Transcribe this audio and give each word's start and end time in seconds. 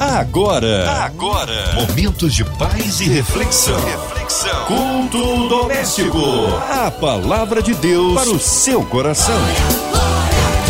Agora, 0.00 0.92
agora, 1.02 1.74
momentos 1.74 2.32
de 2.32 2.44
paz 2.44 3.00
e 3.00 3.08
reflexão. 3.08 3.80
Reflexão. 3.84 4.64
Culto 4.66 5.48
doméstico. 5.48 6.20
A 6.70 6.88
palavra 6.88 7.60
de 7.60 7.74
Deus 7.74 8.14
para 8.14 8.30
o 8.30 8.38
seu 8.38 8.84
coração. 8.84 9.34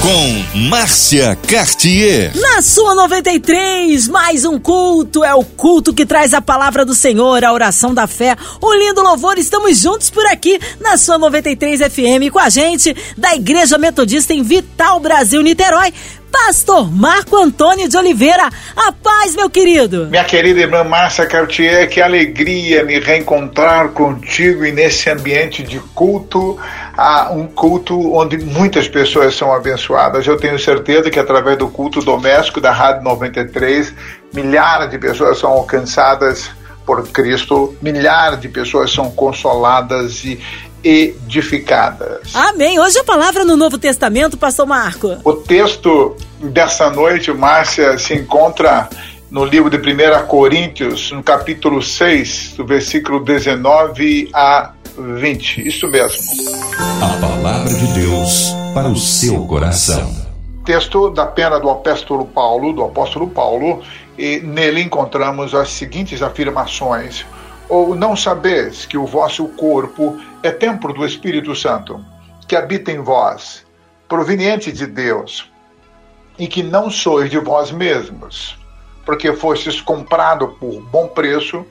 Com 0.01 0.59
Márcia 0.71 1.37
Cartier. 1.47 2.33
Na 2.37 2.63
sua 2.63 2.95
93, 2.95 4.09
mais 4.09 4.47
um 4.47 4.59
culto. 4.59 5.23
É 5.23 5.35
o 5.35 5.45
culto 5.45 5.93
que 5.93 6.07
traz 6.07 6.33
a 6.33 6.41
palavra 6.41 6.85
do 6.87 6.95
Senhor, 6.95 7.45
a 7.45 7.53
oração 7.53 7.93
da 7.93 8.07
fé, 8.07 8.35
o 8.63 8.73
lindo 8.73 9.03
louvor. 9.03 9.37
Estamos 9.37 9.79
juntos 9.79 10.09
por 10.09 10.25
aqui 10.25 10.59
na 10.81 10.97
sua 10.97 11.19
93 11.19 11.81
FM 11.81 12.33
com 12.33 12.39
a 12.39 12.49
gente 12.49 12.97
da 13.17 13.35
Igreja 13.35 13.77
Metodista 13.77 14.33
em 14.33 14.43
Vital 14.43 15.01
Brasil, 15.01 15.43
Niterói. 15.43 15.93
Pastor 16.31 16.91
Marco 16.91 17.37
Antônio 17.37 17.89
de 17.89 17.97
Oliveira. 17.97 18.49
A 18.77 18.93
paz, 18.93 19.35
meu 19.35 19.51
querido. 19.51 20.07
Minha 20.07 20.25
querida 20.25 20.61
irmã 20.61 20.85
Márcia 20.85 21.27
Cartier, 21.27 21.89
que 21.89 22.01
alegria 22.01 22.85
me 22.85 22.99
reencontrar 22.99 23.91
contigo 23.91 24.65
e 24.65 24.73
nesse 24.73 25.11
ambiente 25.11 25.63
de 25.63 25.79
culto, 25.95 26.59
um 27.33 27.47
culto 27.47 28.15
onde 28.15 28.39
muitas 28.39 28.89
pessoas 28.89 29.35
são 29.35 29.53
abençoadas. 29.53 30.27
Eu 30.27 30.37
tenho 30.37 30.59
certeza 30.59 31.11
que 31.11 31.19
através 31.19 31.59
do 31.59 31.69
culto 31.69 32.01
doméstico 32.01 32.61
da 32.61 32.73
Rádio 32.73 33.03
93, 33.03 33.95
milhares 34.33 34.91
de 34.91 34.99
pessoas 34.99 35.39
são 35.39 35.51
alcançadas 35.51 36.51
por 36.87 37.07
Cristo, 37.09 37.77
milhares 37.83 38.41
de 38.41 38.49
pessoas 38.49 38.91
são 38.91 39.11
consoladas 39.11 40.25
e 40.25 40.41
edificadas. 40.83 42.35
Amém. 42.35 42.79
Hoje 42.79 42.99
a 42.99 43.05
palavra 43.05 43.45
no 43.45 43.57
Novo 43.57 43.79
Testamento, 43.79 44.37
pastor 44.37 44.67
Marco. 44.67 45.17
O 45.25 45.33
texto 45.35 46.17
dessa 46.41 46.91
noite, 46.91 47.33
Márcia, 47.33 47.99
se 47.99 48.15
encontra 48.15 48.89
no 49.31 49.45
livro 49.45 49.69
de 49.69 49.77
1 49.77 50.27
Coríntios, 50.27 51.11
no 51.13 51.23
capítulo 51.23 51.83
6, 51.83 52.55
do 52.57 52.65
versículo 52.65 53.21
19 53.21 54.31
a 54.33 54.73
20. 54.97 55.67
Isso 55.67 55.87
mesmo. 55.89 56.23
A 57.03 57.21
palavra 57.21 57.73
de 57.75 57.87
Deus 57.89 58.53
para 58.75 58.89
o 58.89 58.97
seu 58.97 59.45
coração. 59.47 60.29
Texto 60.65 61.11
da 61.11 61.27
pena 61.27 61.59
do 61.59 61.71
apóstolo 61.71 62.27
Paulo, 62.27 62.73
do 62.73 62.85
apóstolo 62.85 63.29
Paulo, 63.29 63.83
e 64.19 64.41
nele 64.41 64.83
encontramos 64.83 65.55
as 65.55 65.71
seguintes 65.71 66.23
afirmações: 66.23 67.25
ou 67.69 67.95
não 67.95 68.17
sabeis 68.17 68.87
que 68.87 68.97
o 68.97 69.07
vosso 69.07 69.47
corpo 69.49 70.19
é 70.43 70.51
templo 70.51 70.93
do 70.93 71.05
Espírito 71.05 71.55
Santo, 71.55 72.03
que 72.47 72.57
habita 72.57 72.91
em 72.91 73.01
vós, 73.01 73.67
proveniente 74.09 74.73
de 74.73 74.87
Deus, 74.87 75.51
e 76.39 76.47
que 76.47 76.63
não 76.63 76.91
sois 76.91 77.31
de 77.31 77.39
vós 77.39 77.71
mesmos, 77.71 78.59
porque 79.05 79.33
fostes 79.33 79.81
comprado 79.81 80.49
por 80.61 80.81
bom 80.83 81.09
preço, 81.09 81.67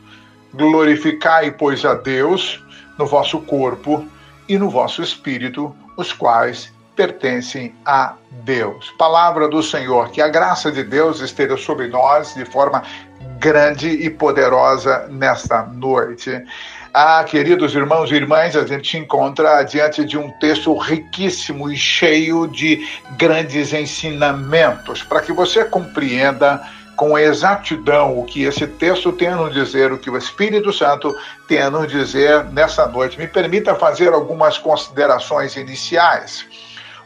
glorificai, 0.53 1.51
pois, 1.51 1.83
a 1.85 1.93
Deus 1.93 2.63
no 2.97 3.05
vosso 3.05 3.39
corpo 3.41 4.07
e 4.47 4.57
no 4.57 4.69
vosso 4.69 5.01
espírito, 5.01 5.75
os 5.95 6.11
quais 6.13 6.73
pertencem 6.95 7.75
a 7.85 8.15
Deus. 8.43 8.91
Palavra 8.97 9.47
do 9.47 9.61
Senhor, 9.61 10.09
que 10.09 10.19
a 10.19 10.27
graça 10.27 10.71
de 10.71 10.83
Deus 10.83 11.21
esteja 11.21 11.55
sobre 11.55 11.87
nós 11.87 12.33
de 12.33 12.43
forma 12.43 12.83
grande 13.39 13.89
e 13.89 14.09
poderosa 14.09 15.07
nesta 15.09 15.63
noite. 15.63 16.43
Ah, 16.93 17.23
queridos 17.23 17.75
irmãos 17.75 18.11
e 18.11 18.15
irmãs, 18.15 18.55
a 18.55 18.65
gente 18.65 18.89
se 18.89 18.97
encontra 18.97 19.61
diante 19.63 20.03
de 20.03 20.17
um 20.17 20.31
texto 20.39 20.75
riquíssimo 20.75 21.69
e 21.69 21.77
cheio 21.77 22.47
de 22.47 22.87
grandes 23.17 23.71
ensinamentos, 23.73 25.03
para 25.03 25.21
que 25.21 25.31
você 25.31 25.63
compreenda 25.63 26.61
com 26.95 27.17
exatidão 27.17 28.17
o 28.17 28.25
que 28.25 28.43
esse 28.43 28.65
texto 28.65 29.11
tem 29.11 29.27
a 29.27 29.35
nos 29.35 29.53
dizer, 29.53 29.91
o 29.91 29.99
que 29.99 30.09
o 30.09 30.17
Espírito 30.17 30.73
Santo 30.73 31.15
tem 31.47 31.61
a 31.61 31.69
nos 31.69 31.87
dizer 31.87 32.45
nessa 32.45 32.87
noite. 32.87 33.19
Me 33.19 33.27
permita 33.27 33.75
fazer 33.75 34.11
algumas 34.11 34.57
considerações 34.57 35.55
iniciais. 35.55 36.43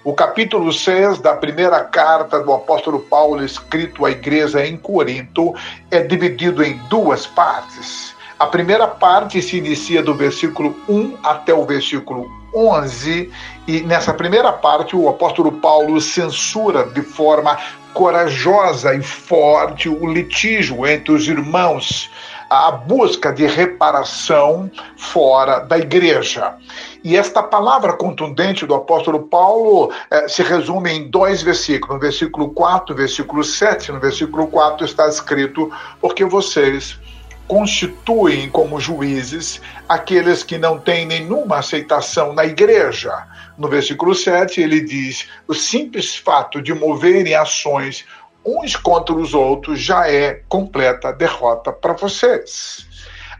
O 0.03 0.13
capítulo 0.13 0.73
6 0.73 1.19
da 1.19 1.35
primeira 1.35 1.79
carta 1.83 2.39
do 2.39 2.51
apóstolo 2.51 3.01
Paulo, 3.01 3.45
escrito 3.45 4.03
à 4.03 4.09
igreja 4.09 4.65
em 4.65 4.75
Corinto, 4.75 5.53
é 5.91 6.01
dividido 6.01 6.63
em 6.63 6.75
duas 6.89 7.27
partes. 7.27 8.15
A 8.39 8.47
primeira 8.47 8.87
parte 8.87 9.39
se 9.43 9.57
inicia 9.57 10.01
do 10.01 10.15
versículo 10.15 10.75
1 10.89 11.17
até 11.21 11.53
o 11.53 11.63
versículo 11.67 12.27
11, 12.51 13.31
e 13.67 13.81
nessa 13.81 14.11
primeira 14.11 14.51
parte 14.51 14.95
o 14.95 15.07
apóstolo 15.07 15.51
Paulo 15.51 16.01
censura 16.01 16.83
de 16.83 17.03
forma 17.03 17.55
corajosa 17.93 18.95
e 18.95 19.03
forte 19.03 19.87
o 19.87 20.11
litígio 20.11 20.87
entre 20.87 21.11
os 21.11 21.27
irmãos, 21.27 22.09
a 22.49 22.71
busca 22.71 23.31
de 23.31 23.45
reparação 23.45 24.71
fora 24.97 25.59
da 25.59 25.77
igreja. 25.77 26.55
E 27.03 27.17
esta 27.17 27.41
palavra 27.41 27.93
contundente 27.93 28.65
do 28.65 28.75
apóstolo 28.75 29.23
Paulo 29.23 29.91
eh, 30.09 30.27
se 30.27 30.43
resume 30.43 30.91
em 30.91 31.09
dois 31.09 31.41
versículos. 31.41 31.95
No 31.95 31.99
versículo 31.99 32.49
4, 32.49 32.93
no 32.93 32.99
versículo 32.99 33.43
7, 33.43 33.91
no 33.91 33.99
versículo 33.99 34.47
4 34.47 34.85
está 34.85 35.07
escrito: 35.07 35.71
Porque 35.99 36.23
vocês 36.23 36.99
constituem 37.47 38.49
como 38.49 38.79
juízes 38.79 39.59
aqueles 39.89 40.43
que 40.43 40.57
não 40.57 40.79
têm 40.79 41.05
nenhuma 41.05 41.57
aceitação 41.57 42.33
na 42.33 42.45
igreja. 42.45 43.11
No 43.57 43.67
versículo 43.67 44.13
7, 44.13 44.61
ele 44.61 44.79
diz: 44.79 45.27
o 45.47 45.53
simples 45.55 46.15
fato 46.15 46.61
de 46.61 46.73
moverem 46.73 47.33
ações 47.33 48.05
uns 48.45 48.75
contra 48.75 49.15
os 49.15 49.33
outros 49.33 49.79
já 49.79 50.07
é 50.07 50.41
completa 50.47 51.11
derrota 51.11 51.71
para 51.71 51.93
vocês. 51.93 52.87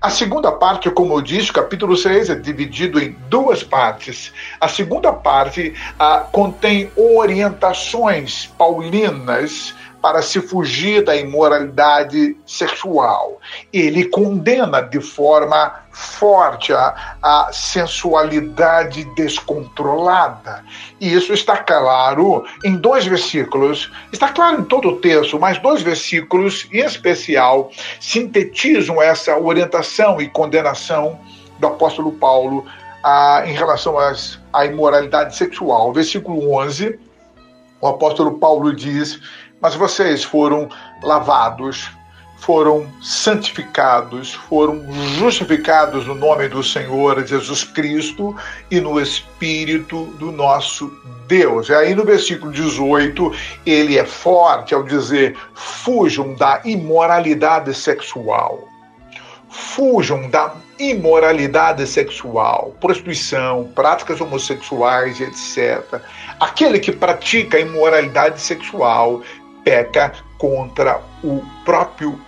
A 0.01 0.09
segunda 0.09 0.51
parte, 0.51 0.89
como 0.89 1.13
eu 1.13 1.21
disse, 1.21 1.51
o 1.51 1.53
capítulo 1.53 1.95
6 1.95 2.31
é 2.31 2.35
dividido 2.35 2.99
em 2.99 3.15
duas 3.29 3.63
partes. 3.63 4.33
A 4.59 4.67
segunda 4.67 5.13
parte 5.13 5.75
ah, 5.99 6.25
contém 6.31 6.89
orientações 6.95 8.47
paulinas 8.57 9.75
para 10.01 10.23
se 10.23 10.41
fugir 10.41 11.05
da 11.05 11.15
imoralidade 11.15 12.35
sexual. 12.47 13.39
Ele 13.71 14.05
condena 14.05 14.81
de 14.81 14.99
forma 14.99 15.71
forte 16.01 16.73
a, 16.73 17.15
a, 17.21 17.49
sensualidade 17.53 19.03
descontrolada. 19.15 20.63
E 20.99 21.13
isso 21.13 21.31
está 21.31 21.57
claro 21.57 22.43
em 22.63 22.75
dois 22.75 23.05
versículos. 23.05 23.91
Está 24.11 24.29
claro 24.29 24.61
em 24.61 24.63
todo 24.63 24.89
o 24.89 24.95
texto, 24.97 25.39
mas 25.39 25.59
dois 25.59 25.81
versículos, 25.81 26.67
em 26.71 26.79
especial, 26.79 27.71
sintetizam 27.99 29.01
essa 29.01 29.37
orientação 29.37 30.21
e 30.21 30.27
condenação 30.27 31.19
do 31.59 31.67
apóstolo 31.67 32.11
Paulo 32.13 32.65
a, 33.03 33.43
em 33.45 33.53
relação 33.53 33.97
às, 33.97 34.39
à 34.51 34.65
imoralidade 34.65 35.35
sexual. 35.35 35.93
Versículo 35.93 36.53
11, 36.55 36.99
o 37.79 37.87
apóstolo 37.87 38.39
Paulo 38.39 38.75
diz 38.75 39.19
mas 39.61 39.75
vocês 39.75 40.23
foram 40.23 40.67
lavados, 41.03 41.91
foram 42.41 42.91
santificados, 43.01 44.33
foram 44.33 44.83
justificados 45.19 46.07
no 46.07 46.15
nome 46.15 46.47
do 46.49 46.63
Senhor 46.63 47.25
Jesus 47.25 47.63
Cristo 47.63 48.35
e 48.69 48.81
no 48.81 48.99
Espírito 48.99 50.05
do 50.17 50.31
nosso 50.31 50.91
Deus. 51.27 51.69
E 51.69 51.73
aí 51.73 51.93
no 51.93 52.03
versículo 52.03 52.51
18, 52.51 53.31
ele 53.63 53.97
é 53.97 54.05
forte 54.05 54.73
ao 54.73 54.83
dizer: 54.83 55.37
fujam 55.53 56.33
da 56.33 56.61
imoralidade 56.65 57.73
sexual. 57.75 58.67
Fujam 59.47 60.29
da 60.29 60.55
imoralidade 60.79 61.85
sexual, 61.85 62.73
prostituição, 62.79 63.69
práticas 63.75 64.19
homossexuais, 64.19 65.19
etc. 65.19 66.01
Aquele 66.39 66.79
que 66.79 66.91
pratica 66.91 67.59
imoralidade 67.59 68.41
sexual 68.41 69.21
peca 69.63 70.13
contra 70.37 71.01
o 71.23 71.43
próprio 71.63 72.19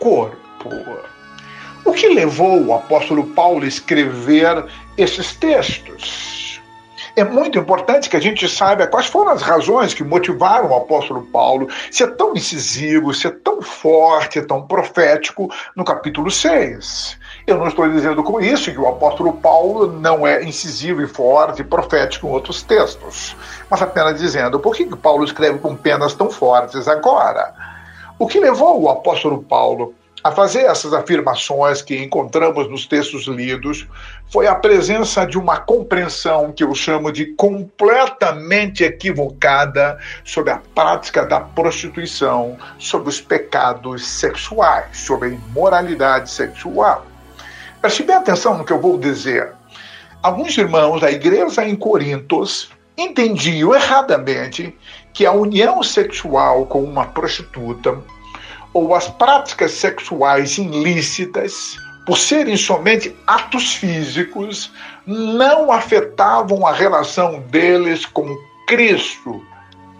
corpo. 0.00 0.36
O 1.84 1.92
que 1.92 2.08
levou 2.08 2.62
o 2.64 2.74
apóstolo 2.74 3.24
Paulo 3.28 3.64
a 3.64 3.68
escrever 3.68 4.66
esses 4.96 5.34
textos? 5.36 6.60
É 7.16 7.24
muito 7.24 7.58
importante 7.58 8.08
que 8.08 8.16
a 8.16 8.20
gente 8.20 8.48
saiba 8.48 8.86
quais 8.86 9.06
foram 9.06 9.32
as 9.32 9.42
razões 9.42 9.92
que 9.92 10.04
motivaram 10.04 10.70
o 10.70 10.76
apóstolo 10.76 11.22
Paulo 11.22 11.68
a 11.70 11.92
ser 11.92 12.14
tão 12.16 12.34
incisivo, 12.34 13.12
ser 13.12 13.40
tão 13.40 13.60
forte, 13.60 14.40
tão 14.42 14.66
profético 14.66 15.50
no 15.74 15.84
capítulo 15.84 16.30
6. 16.30 17.18
Eu 17.46 17.58
não 17.58 17.66
estou 17.66 17.88
dizendo 17.90 18.22
com 18.22 18.40
isso 18.40 18.70
que 18.70 18.78
o 18.78 18.86
apóstolo 18.86 19.32
Paulo 19.34 19.86
não 19.86 20.26
é 20.26 20.44
incisivo 20.44 21.02
e 21.02 21.08
forte 21.08 21.62
e 21.62 21.64
profético 21.64 22.28
em 22.28 22.30
outros 22.30 22.62
textos, 22.62 23.36
mas 23.68 23.82
apenas 23.82 24.18
dizendo 24.18 24.60
por 24.60 24.74
que, 24.74 24.84
que 24.84 24.96
Paulo 24.96 25.24
escreve 25.24 25.58
com 25.58 25.74
penas 25.74 26.14
tão 26.14 26.30
fortes 26.30 26.86
agora. 26.86 27.52
O 28.20 28.26
que 28.26 28.38
levou 28.38 28.82
o 28.82 28.90
apóstolo 28.90 29.42
Paulo 29.42 29.94
a 30.22 30.30
fazer 30.30 30.66
essas 30.66 30.92
afirmações 30.92 31.80
que 31.80 31.96
encontramos 31.96 32.68
nos 32.68 32.84
textos 32.84 33.26
lidos 33.26 33.88
foi 34.28 34.46
a 34.46 34.54
presença 34.54 35.24
de 35.24 35.38
uma 35.38 35.58
compreensão 35.58 36.52
que 36.52 36.62
eu 36.62 36.74
chamo 36.74 37.10
de 37.10 37.32
completamente 37.32 38.84
equivocada 38.84 39.98
sobre 40.22 40.50
a 40.50 40.60
prática 40.74 41.24
da 41.24 41.40
prostituição, 41.40 42.58
sobre 42.78 43.08
os 43.08 43.22
pecados 43.22 44.06
sexuais, 44.06 44.98
sobre 44.98 45.28
a 45.28 45.32
imoralidade 45.32 46.30
sexual. 46.30 47.06
Preste 47.80 48.02
bem 48.02 48.16
atenção 48.16 48.58
no 48.58 48.66
que 48.66 48.72
eu 48.74 48.82
vou 48.82 48.98
dizer. 48.98 49.50
Alguns 50.22 50.58
irmãos 50.58 51.00
da 51.00 51.10
igreja 51.10 51.64
em 51.64 51.74
Corintos 51.74 52.70
entendiam 53.00 53.74
erradamente 53.74 54.76
que 55.12 55.26
a 55.26 55.32
união 55.32 55.82
sexual 55.82 56.66
com 56.66 56.82
uma 56.82 57.06
prostituta 57.06 57.98
ou 58.72 58.94
as 58.94 59.08
práticas 59.08 59.72
sexuais 59.72 60.58
ilícitas, 60.58 61.76
por 62.06 62.16
serem 62.16 62.56
somente 62.56 63.14
atos 63.26 63.74
físicos, 63.74 64.72
não 65.06 65.72
afetavam 65.72 66.66
a 66.66 66.72
relação 66.72 67.40
deles 67.40 68.06
com 68.06 68.36
Cristo. 68.66 69.42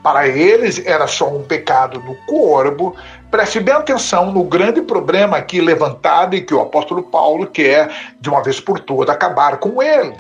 Para 0.03 0.29
eles 0.29 0.85
era 0.87 1.07
só 1.07 1.29
um 1.29 1.43
pecado 1.43 2.01
no 2.01 2.15
corpo. 2.27 2.97
Preste 3.31 3.61
bem 3.61 3.75
atenção 3.75 4.33
no 4.33 4.45
grande 4.45 4.81
problema 4.81 5.37
aqui 5.37 5.61
levantado 5.61 6.35
e 6.35 6.41
que 6.41 6.55
o 6.55 6.61
apóstolo 6.61 7.03
Paulo 7.03 7.47
quer, 7.47 7.91
de 8.19 8.31
uma 8.31 8.43
vez 8.43 8.61
por 8.61 8.81
todas, 8.81 9.15
acabar 9.15 9.59
com 9.59 9.83
eles, 9.83 10.17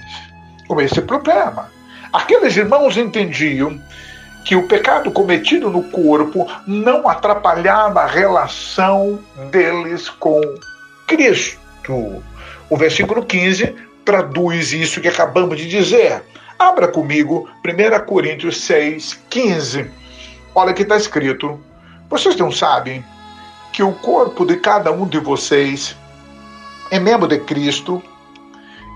com 0.68 0.80
esse 0.80 1.00
problema. 1.00 1.79
Aqueles 2.12 2.56
irmãos 2.56 2.96
entendiam 2.96 3.80
que 4.44 4.56
o 4.56 4.66
pecado 4.66 5.10
cometido 5.12 5.70
no 5.70 5.84
corpo 5.84 6.50
não 6.66 7.08
atrapalhava 7.08 8.00
a 8.00 8.06
relação 8.06 9.20
deles 9.50 10.08
com 10.08 10.40
Cristo. 11.06 12.22
O 12.68 12.76
versículo 12.76 13.24
15 13.24 13.74
traduz 14.04 14.72
isso 14.72 15.00
que 15.00 15.08
acabamos 15.08 15.56
de 15.56 15.68
dizer. 15.68 16.22
Abra 16.58 16.88
comigo 16.88 17.48
1 17.64 18.06
Coríntios 18.06 18.60
6, 18.62 19.20
15. 19.30 19.90
Olha 20.54 20.72
que 20.72 20.82
está 20.82 20.96
escrito. 20.96 21.60
Vocês 22.08 22.36
não 22.36 22.50
sabem 22.50 23.04
que 23.72 23.82
o 23.82 23.92
corpo 23.92 24.44
de 24.44 24.56
cada 24.56 24.90
um 24.90 25.06
de 25.06 25.18
vocês 25.18 25.96
é 26.90 26.98
membro 26.98 27.28
de 27.28 27.38
Cristo? 27.38 28.02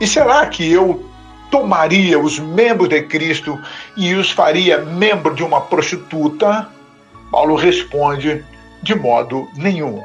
E 0.00 0.06
será 0.06 0.46
que 0.46 0.70
eu 0.72 1.13
tomaria 1.50 2.18
os 2.18 2.38
membros 2.38 2.88
de 2.88 3.02
Cristo 3.02 3.60
e 3.96 4.14
os 4.14 4.30
faria 4.30 4.78
membro 4.78 5.34
de 5.34 5.42
uma 5.42 5.60
prostituta? 5.60 6.68
Paulo 7.30 7.54
responde: 7.54 8.44
de 8.82 8.94
modo 8.94 9.48
nenhum. 9.56 10.02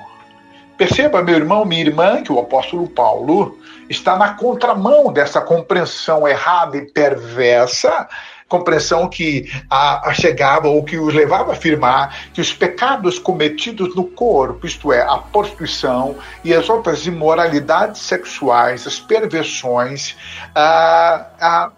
Perceba, 0.78 1.22
meu 1.22 1.36
irmão, 1.36 1.66
minha 1.66 1.82
irmã, 1.82 2.24
que 2.24 2.32
o 2.32 2.40
apóstolo 2.40 2.88
Paulo 2.88 3.60
está 3.90 4.16
na 4.16 4.36
contramão 4.36 5.12
dessa 5.12 5.42
compreensão 5.42 6.26
errada 6.26 6.78
e 6.78 6.86
perversa 6.86 8.08
compreensão 8.50 9.08
que 9.08 9.50
a, 9.70 10.10
a 10.10 10.14
chegava 10.14 10.68
ou 10.68 10.84
que 10.84 10.98
os 10.98 11.14
levava 11.14 11.52
a 11.52 11.54
afirmar 11.54 12.32
que 12.34 12.42
os 12.42 12.52
pecados 12.52 13.20
cometidos 13.20 13.96
no 13.96 14.04
corpo, 14.04 14.66
isto 14.66 14.92
é, 14.92 15.02
a 15.02 15.18
prostituição 15.18 16.18
e 16.44 16.54
as 16.54 16.68
outras 16.68 17.06
imoralidades 17.06 18.02
sexuais, 18.02 18.86
as 18.86 19.00
perversões, 19.00 20.18
ah, 20.56 21.28
ah, 21.40 21.72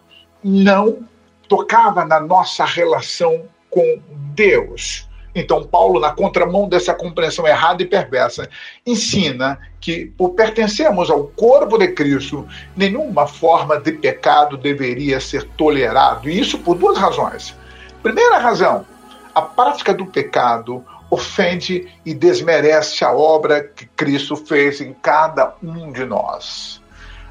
não 0.43 0.99
tocava 1.47 2.05
na 2.05 2.19
nossa 2.19 2.63
relação 2.63 3.43
com 3.69 4.01
Deus. 4.33 5.07
Então, 5.33 5.63
Paulo, 5.63 5.99
na 5.99 6.11
contramão 6.11 6.67
dessa 6.67 6.93
compreensão 6.93 7.47
errada 7.47 7.81
e 7.81 7.85
perversa, 7.85 8.49
ensina 8.85 9.57
que, 9.79 10.07
por 10.17 10.31
pertencermos 10.31 11.09
ao 11.09 11.23
corpo 11.27 11.77
de 11.77 11.87
Cristo, 11.89 12.47
nenhuma 12.75 13.25
forma 13.25 13.79
de 13.79 13.93
pecado 13.93 14.57
deveria 14.57 15.19
ser 15.19 15.43
tolerado. 15.57 16.29
E 16.29 16.39
isso 16.39 16.59
por 16.59 16.77
duas 16.77 16.97
razões. 16.97 17.55
Primeira 18.03 18.39
razão, 18.39 18.85
a 19.33 19.41
prática 19.41 19.93
do 19.93 20.05
pecado 20.05 20.83
ofende 21.09 21.87
e 22.05 22.13
desmerece 22.13 23.03
a 23.03 23.11
obra 23.11 23.63
que 23.63 23.85
Cristo 23.85 24.35
fez 24.35 24.81
em 24.81 24.93
cada 24.93 25.53
um 25.61 25.91
de 25.91 26.05
nós. 26.05 26.81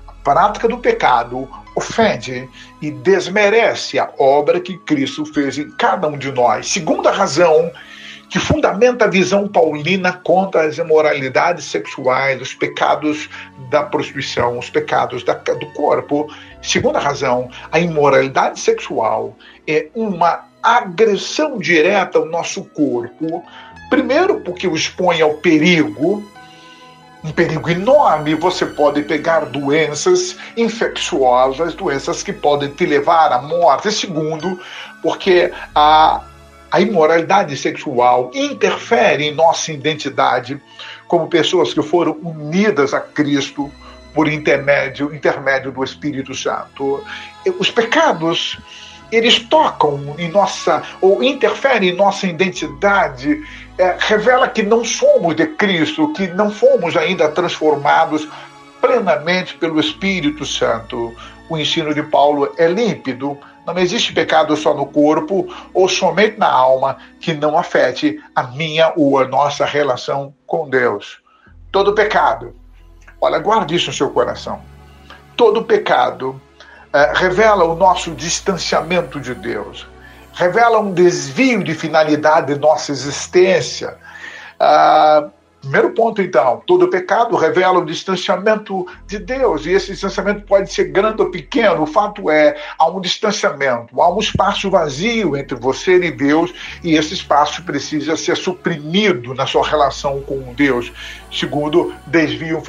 A 0.07 0.13
prática 0.13 0.69
do 0.69 0.79
pecado 0.79 1.49
ofende 1.75 2.49
e 2.83 2.91
desmerece 2.91 3.99
a 3.99 4.11
obra 4.19 4.61
que 4.61 4.77
Cristo 4.79 5.25
fez 5.25 5.57
em 5.57 5.71
cada 5.71 6.09
um 6.09 6.19
de 6.19 6.31
nós. 6.31 6.69
Segunda 6.69 7.11
razão 7.11 7.71
que 8.31 8.39
fundamenta 8.39 9.05
a 9.05 9.09
visão 9.09 9.49
paulina 9.49 10.13
contra 10.13 10.63
as 10.63 10.79
imoralidades 10.79 11.65
sexuais, 11.65 12.41
os 12.41 12.55
pecados 12.55 13.29
da 13.69 13.83
prostituição, 13.83 14.57
os 14.57 14.71
pecados 14.71 15.25
da, 15.25 15.35
do 15.35 15.67
corpo. 15.73 16.33
Segunda 16.63 17.01
razão, 17.01 17.51
a 17.73 17.81
imoralidade 17.81 18.61
sexual 18.61 19.37
é 19.67 19.89
uma 19.97 20.45
agressão 20.63 21.59
direta 21.59 22.19
ao 22.19 22.27
nosso 22.27 22.65
corpo. 22.67 23.43
Primeiro, 23.91 24.41
porque 24.43 24.69
o 24.69 24.77
expõe 24.77 25.21
ao 25.21 25.35
perigo, 25.35 26.23
um 27.25 27.33
perigo 27.33 27.69
enorme. 27.69 28.37
Você 28.37 28.65
pode 28.65 29.03
pegar 29.03 29.47
doenças 29.47 30.37
infecciosas, 30.57 31.75
doenças 31.75 32.23
que 32.23 32.33
podem 32.33 32.69
te 32.71 32.87
levar 32.87 33.33
à 33.33 33.43
morte. 33.43 33.91
Segundo, 33.91 34.61
porque 35.03 35.53
a 35.75 36.23
a 36.71 36.81
imoralidade 36.81 37.57
sexual 37.57 38.31
interfere 38.33 39.25
em 39.25 39.35
nossa 39.35 39.73
identidade 39.73 40.61
como 41.09 41.29
pessoas 41.29 41.75
que 41.75 41.83
foram 41.83 42.17
unidas 42.23 42.95
a 42.95 43.01
Cristo 43.01 43.71
por 44.15 44.29
intermédio, 44.29 45.15
intermédio 45.15 45.73
do 45.73 45.83
Espírito 45.83 46.35
Santo. 46.35 47.03
Os 47.59 47.71
pecados, 47.71 48.59
eles 49.11 49.39
tocam 49.41 50.15
em 50.19 50.29
nossa, 50.31 50.83
ou 51.01 51.23
interferem 51.23 51.91
em 51.91 51.97
nossa 51.97 52.27
identidade, 52.27 53.43
é, 53.77 53.97
revela 53.99 54.49
que 54.49 54.63
não 54.63 54.85
somos 54.85 55.35
de 55.35 55.47
Cristo, 55.47 56.13
que 56.13 56.29
não 56.29 56.51
fomos 56.51 56.97
ainda 56.97 57.29
transformados 57.29 58.29
plenamente 58.81 59.55
pelo 59.55 59.81
Espírito 59.81 60.45
Santo. 60.45 61.15
O 61.49 61.59
ensino 61.59 61.93
de 61.93 62.03
Paulo 62.03 62.53
é 62.57 62.69
límpido, 62.69 63.37
não 63.73 63.81
existe 63.81 64.13
pecado 64.13 64.57
só 64.57 64.75
no 64.75 64.87
corpo 64.87 65.49
ou 65.73 65.89
somente 65.89 66.39
na 66.39 66.51
alma 66.51 66.99
que 67.21 67.35
não 67.35 67.59
afete 67.59 68.23
a 68.35 68.45
minha 68.45 68.93
ou 68.97 69.19
a 69.19 69.27
nossa 69.27 69.65
relação 69.65 70.35
com 70.47 70.69
Deus. 70.69 71.19
Todo 71.73 71.95
pecado, 71.95 72.55
olha, 73.21 73.39
guarde 73.39 73.75
isso 73.75 73.89
no 73.89 73.93
seu 73.93 74.11
coração. 74.11 74.61
Todo 75.37 75.65
pecado 75.65 76.31
uh, 76.31 77.15
revela 77.15 77.65
o 77.65 77.75
nosso 77.75 78.11
distanciamento 78.13 79.21
de 79.21 79.35
Deus, 79.35 79.87
revela 80.35 80.81
um 80.81 80.93
desvio 80.93 81.63
de 81.63 81.75
finalidade 81.75 82.55
de 82.55 82.61
nossa 82.61 82.93
existência. 82.93 83.97
Uh, 84.61 85.31
Primeiro 85.61 85.91
ponto, 85.91 86.23
então, 86.23 86.63
todo 86.67 86.89
pecado 86.89 87.37
revela 87.37 87.81
o 87.81 87.85
distanciamento 87.85 88.87
de 89.07 89.19
Deus, 89.19 89.67
e 89.67 89.73
esse 89.73 89.93
distanciamento 89.93 90.47
pode 90.47 90.73
ser 90.73 90.85
grande 90.85 91.21
ou 91.21 91.31
pequeno. 91.31 91.83
O 91.83 91.87
fato 91.87 92.31
é, 92.31 92.57
há 92.79 92.89
um 92.89 92.99
distanciamento, 92.99 94.01
há 94.01 94.11
um 94.11 94.19
espaço 94.19 94.71
vazio 94.71 95.37
entre 95.37 95.55
você 95.55 95.97
e 96.03 96.11
Deus, 96.11 96.51
e 96.83 96.97
esse 96.97 97.13
espaço 97.13 97.63
precisa 97.63 98.17
ser 98.17 98.39
suprimido 98.39 99.35
na 99.35 99.47
sua 99.47 99.67
relação 99.67 100.23
com 100.23 100.55
Deus. 100.55 100.91
Segundo, 101.31 101.95
desvio, 102.07 102.63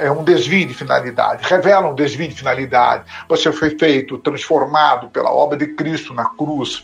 é 0.00 0.10
um 0.10 0.24
desvio 0.24 0.66
de 0.66 0.74
finalidade, 0.74 1.48
revela 1.48 1.88
um 1.88 1.94
desvio 1.94 2.28
de 2.28 2.34
finalidade. 2.34 3.04
Você 3.28 3.52
foi 3.52 3.78
feito, 3.78 4.18
transformado 4.18 5.08
pela 5.10 5.30
obra 5.30 5.56
de 5.56 5.68
Cristo 5.68 6.12
na 6.12 6.24
cruz, 6.24 6.82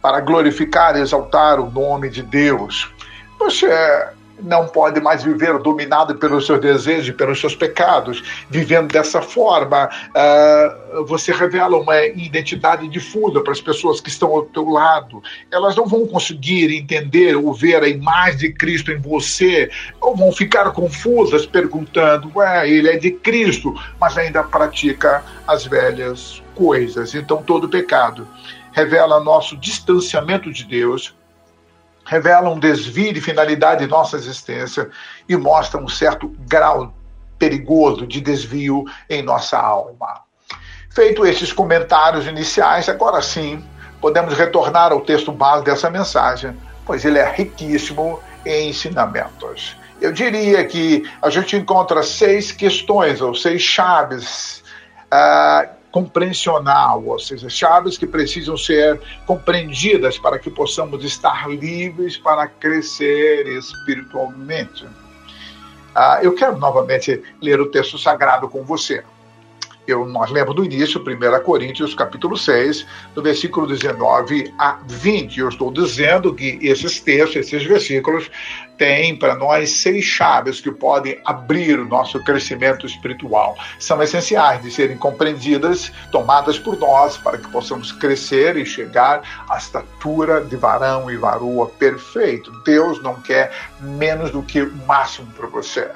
para 0.00 0.20
glorificar 0.20 0.96
e 0.96 1.00
exaltar 1.00 1.60
o 1.60 1.70
nome 1.70 2.08
de 2.08 2.22
Deus. 2.22 2.90
Você 3.38 3.68
não 4.42 4.66
pode 4.66 5.00
mais 5.00 5.22
viver 5.22 5.58
dominado 5.58 6.16
pelos 6.16 6.46
seus 6.46 6.60
desejos, 6.60 7.14
pelos 7.14 7.40
seus 7.40 7.54
pecados. 7.54 8.22
Vivendo 8.50 8.92
dessa 8.92 9.22
forma, 9.22 9.88
uh, 9.88 11.04
você 11.04 11.32
revela 11.32 11.76
uma 11.76 12.04
identidade 12.06 12.88
difusa 12.88 13.40
para 13.40 13.52
as 13.52 13.60
pessoas 13.60 14.00
que 14.00 14.08
estão 14.08 14.30
ao 14.30 14.42
teu 14.42 14.68
lado. 14.68 15.22
Elas 15.50 15.76
não 15.76 15.86
vão 15.86 16.06
conseguir 16.06 16.74
entender 16.74 17.36
ou 17.36 17.52
ver 17.54 17.82
a 17.82 17.88
imagem 17.88 18.38
de 18.38 18.52
Cristo 18.52 18.90
em 18.90 18.98
você, 18.98 19.70
ou 20.00 20.16
vão 20.16 20.32
ficar 20.32 20.70
confusas 20.72 21.46
perguntando: 21.46 22.30
ué, 22.34 22.68
ele 22.68 22.88
é 22.88 22.96
de 22.96 23.12
Cristo, 23.12 23.74
mas 24.00 24.18
ainda 24.18 24.42
pratica 24.42 25.24
as 25.46 25.64
velhas 25.64 26.42
coisas. 26.54 27.14
Então, 27.14 27.42
todo 27.42 27.68
pecado 27.68 28.26
revela 28.72 29.22
nosso 29.22 29.56
distanciamento 29.56 30.52
de 30.52 30.64
Deus 30.64 31.14
revela 32.04 32.50
um 32.50 32.58
desvio 32.58 33.12
de 33.12 33.20
finalidade 33.20 33.84
de 33.84 33.90
nossa 33.90 34.16
existência 34.16 34.90
e 35.28 35.36
mostra 35.36 35.80
um 35.80 35.88
certo 35.88 36.28
grau 36.40 36.92
perigoso 37.38 38.06
de 38.06 38.20
desvio 38.20 38.84
em 39.08 39.22
nossa 39.22 39.58
alma. 39.58 40.22
Feito 40.90 41.26
esses 41.26 41.52
comentários 41.52 42.26
iniciais, 42.26 42.88
agora 42.88 43.20
sim 43.20 43.64
podemos 44.00 44.34
retornar 44.34 44.92
ao 44.92 45.00
texto 45.00 45.32
base 45.32 45.64
dessa 45.64 45.90
mensagem, 45.90 46.56
pois 46.86 47.04
ele 47.04 47.18
é 47.18 47.28
riquíssimo 47.30 48.20
ensinamentos. 48.44 49.76
Eu 50.00 50.12
diria 50.12 50.64
que 50.64 51.08
a 51.22 51.30
gente 51.30 51.56
encontra 51.56 52.02
seis 52.02 52.52
questões 52.52 53.20
ou 53.20 53.34
seis 53.34 53.62
chaves 53.62 54.62
uh, 55.06 55.68
compreenssional, 55.94 57.04
ou 57.06 57.20
seja, 57.20 57.48
chaves 57.48 57.96
que 57.96 58.04
precisam 58.04 58.56
ser 58.56 59.00
compreendidas 59.24 60.18
para 60.18 60.40
que 60.40 60.50
possamos 60.50 61.04
estar 61.04 61.48
livres 61.48 62.16
para 62.16 62.48
crescer 62.48 63.46
espiritualmente. 63.46 64.84
Uh, 64.84 66.18
eu 66.20 66.34
quero 66.34 66.58
novamente 66.58 67.22
ler 67.40 67.60
o 67.60 67.70
texto 67.70 67.96
sagrado 67.96 68.48
com 68.48 68.64
você 68.64 69.04
eu, 69.86 70.06
nós 70.06 70.30
lemos 70.30 70.54
do 70.54 70.64
início, 70.64 71.00
1 71.00 71.42
Coríntios, 71.44 71.94
capítulo 71.94 72.36
6, 72.36 72.86
do 73.14 73.22
versículo 73.22 73.66
19 73.66 74.52
a 74.58 74.78
20. 74.86 75.40
Eu 75.40 75.48
estou 75.48 75.70
dizendo 75.70 76.34
que 76.34 76.58
esses 76.62 77.00
textos, 77.00 77.36
esses 77.36 77.64
versículos, 77.64 78.30
têm 78.78 79.16
para 79.16 79.34
nós 79.34 79.70
seis 79.70 80.04
chaves 80.04 80.60
que 80.60 80.70
podem 80.70 81.20
abrir 81.24 81.78
o 81.78 81.84
nosso 81.84 82.22
crescimento 82.24 82.86
espiritual. 82.86 83.56
São 83.78 84.02
essenciais 84.02 84.62
de 84.62 84.70
serem 84.70 84.96
compreendidas, 84.96 85.92
tomadas 86.10 86.58
por 86.58 86.78
nós, 86.78 87.16
para 87.16 87.38
que 87.38 87.48
possamos 87.50 87.92
crescer 87.92 88.56
e 88.56 88.64
chegar 88.64 89.22
à 89.48 89.56
estatura 89.56 90.40
de 90.40 90.56
varão 90.56 91.10
e 91.10 91.16
varoa 91.16 91.66
perfeito. 91.66 92.50
Deus 92.64 93.02
não 93.02 93.20
quer 93.20 93.52
menos 93.80 94.30
do 94.30 94.42
que 94.42 94.62
o 94.62 94.74
máximo 94.86 95.30
para 95.32 95.46
você. 95.46 95.90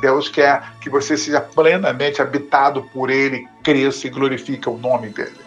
Deus 0.00 0.28
quer 0.28 0.62
que 0.80 0.90
você 0.90 1.16
seja 1.16 1.40
plenamente 1.40 2.20
habitado 2.20 2.82
por 2.92 3.10
Ele, 3.10 3.48
cresça 3.62 4.06
e 4.06 4.10
glorifique 4.10 4.68
o 4.68 4.76
nome 4.76 5.08
dele. 5.08 5.44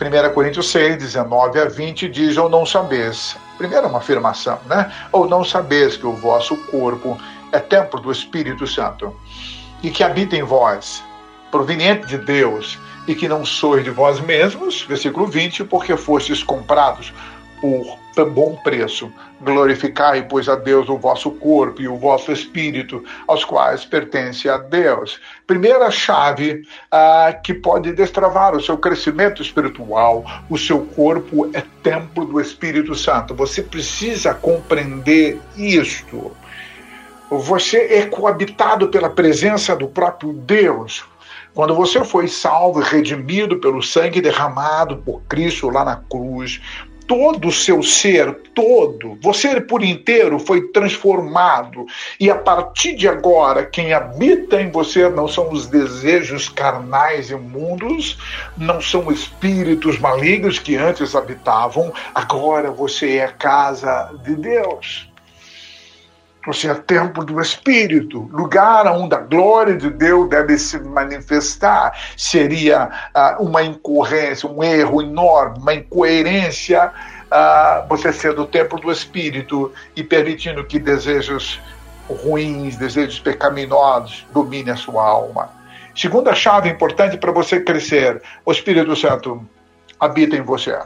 1 0.00 0.34
Coríntios 0.34 0.70
6, 0.70 0.96
19 0.98 1.60
a 1.60 1.64
20 1.66 2.08
diz: 2.08 2.36
Ou 2.36 2.48
não 2.48 2.66
sabes. 2.66 3.36
Primeiro, 3.56 3.86
uma 3.86 3.98
afirmação, 3.98 4.58
né? 4.66 4.92
Ou 5.12 5.28
não 5.28 5.44
sabes 5.44 5.96
que 5.96 6.06
o 6.06 6.12
vosso 6.12 6.56
corpo 6.56 7.16
é 7.52 7.58
templo 7.60 8.00
do 8.00 8.10
Espírito 8.10 8.66
Santo 8.66 9.14
e 9.82 9.90
que 9.90 10.02
habita 10.02 10.36
em 10.36 10.42
vós, 10.42 11.02
proveniente 11.50 12.06
de 12.06 12.18
Deus, 12.18 12.78
e 13.06 13.14
que 13.14 13.28
não 13.28 13.44
sois 13.44 13.84
de 13.84 13.90
vós 13.90 14.20
mesmos, 14.20 14.82
versículo 14.82 15.26
20, 15.26 15.64
porque 15.64 15.96
fostes 15.96 16.42
comprados 16.42 17.12
por 17.60 17.98
bom 18.24 18.56
preço. 18.62 19.12
Glorificai, 19.40 20.26
pois, 20.28 20.48
a 20.48 20.54
Deus 20.54 20.88
o 20.88 20.98
vosso 20.98 21.30
corpo 21.30 21.80
e 21.80 21.88
o 21.88 21.96
vosso 21.96 22.30
espírito, 22.30 23.02
aos 23.26 23.44
quais 23.44 23.84
pertence 23.84 24.48
a 24.48 24.58
Deus. 24.58 25.20
Primeira 25.46 25.90
chave 25.90 26.62
ah, 26.90 27.32
que 27.42 27.54
pode 27.54 27.92
destravar 27.92 28.54
o 28.54 28.62
seu 28.62 28.76
crescimento 28.76 29.40
espiritual: 29.40 30.24
o 30.50 30.58
seu 30.58 30.84
corpo 30.86 31.50
é 31.54 31.62
templo 31.82 32.24
do 32.26 32.40
Espírito 32.40 32.94
Santo. 32.94 33.34
Você 33.34 33.62
precisa 33.62 34.34
compreender 34.34 35.40
isto. 35.56 36.32
Você 37.30 37.78
é 37.94 38.06
coabitado 38.06 38.88
pela 38.88 39.08
presença 39.08 39.74
do 39.74 39.88
próprio 39.88 40.34
Deus. 40.34 41.04
Quando 41.54 41.74
você 41.74 42.02
foi 42.02 42.28
salvo 42.28 42.80
e 42.80 42.84
redimido 42.84 43.58
pelo 43.58 43.82
sangue 43.82 44.22
derramado 44.22 44.98
por 44.98 45.20
Cristo 45.22 45.68
lá 45.68 45.84
na 45.84 45.96
cruz, 45.96 46.60
todo 47.06 47.48
o 47.48 47.52
seu 47.52 47.82
ser, 47.82 48.34
todo, 48.54 49.18
você 49.20 49.60
por 49.60 49.82
inteiro 49.82 50.38
foi 50.38 50.68
transformado. 50.68 51.86
E 52.18 52.30
a 52.30 52.34
partir 52.34 52.94
de 52.94 53.08
agora, 53.08 53.66
quem 53.66 53.92
habita 53.92 54.60
em 54.60 54.70
você 54.70 55.08
não 55.08 55.28
são 55.28 55.50
os 55.50 55.66
desejos 55.66 56.48
carnais 56.48 57.30
imundos, 57.30 58.18
não 58.56 58.80
são 58.80 59.10
espíritos 59.10 59.98
malignos 59.98 60.58
que 60.58 60.76
antes 60.76 61.14
habitavam, 61.14 61.92
agora 62.14 62.70
você 62.70 63.16
é 63.16 63.24
a 63.24 63.32
casa 63.32 64.10
de 64.24 64.34
Deus. 64.34 65.11
Você 66.44 66.68
é 66.68 66.74
templo 66.74 67.24
do 67.24 67.40
Espírito, 67.40 68.28
lugar 68.32 68.84
onde 68.88 69.14
a 69.14 69.18
glória 69.18 69.76
de 69.76 69.88
Deus 69.88 70.28
deve 70.28 70.58
se 70.58 70.76
manifestar. 70.80 71.96
Seria 72.16 72.90
uh, 73.14 73.42
uma 73.44 73.62
incorrência, 73.62 74.48
um 74.48 74.62
erro 74.62 75.00
enorme, 75.00 75.58
uma 75.60 75.74
incoerência 75.74 76.90
uh, 77.30 77.88
você 77.88 78.12
ser 78.12 78.34
do 78.34 78.44
templo 78.44 78.80
do 78.80 78.90
Espírito 78.90 79.72
e 79.94 80.02
permitindo 80.02 80.64
que 80.64 80.80
desejos 80.80 81.60
ruins, 82.08 82.76
desejos 82.76 83.20
pecaminosos 83.20 84.26
dominem 84.32 84.74
a 84.74 84.76
sua 84.76 85.04
alma. 85.04 85.48
Segunda 85.94 86.34
chave 86.34 86.68
importante 86.68 87.16
para 87.16 87.30
você 87.30 87.60
crescer: 87.60 88.20
o 88.44 88.50
Espírito 88.50 88.96
Santo 88.96 89.46
habita 90.00 90.34
em 90.34 90.42
você. 90.42 90.76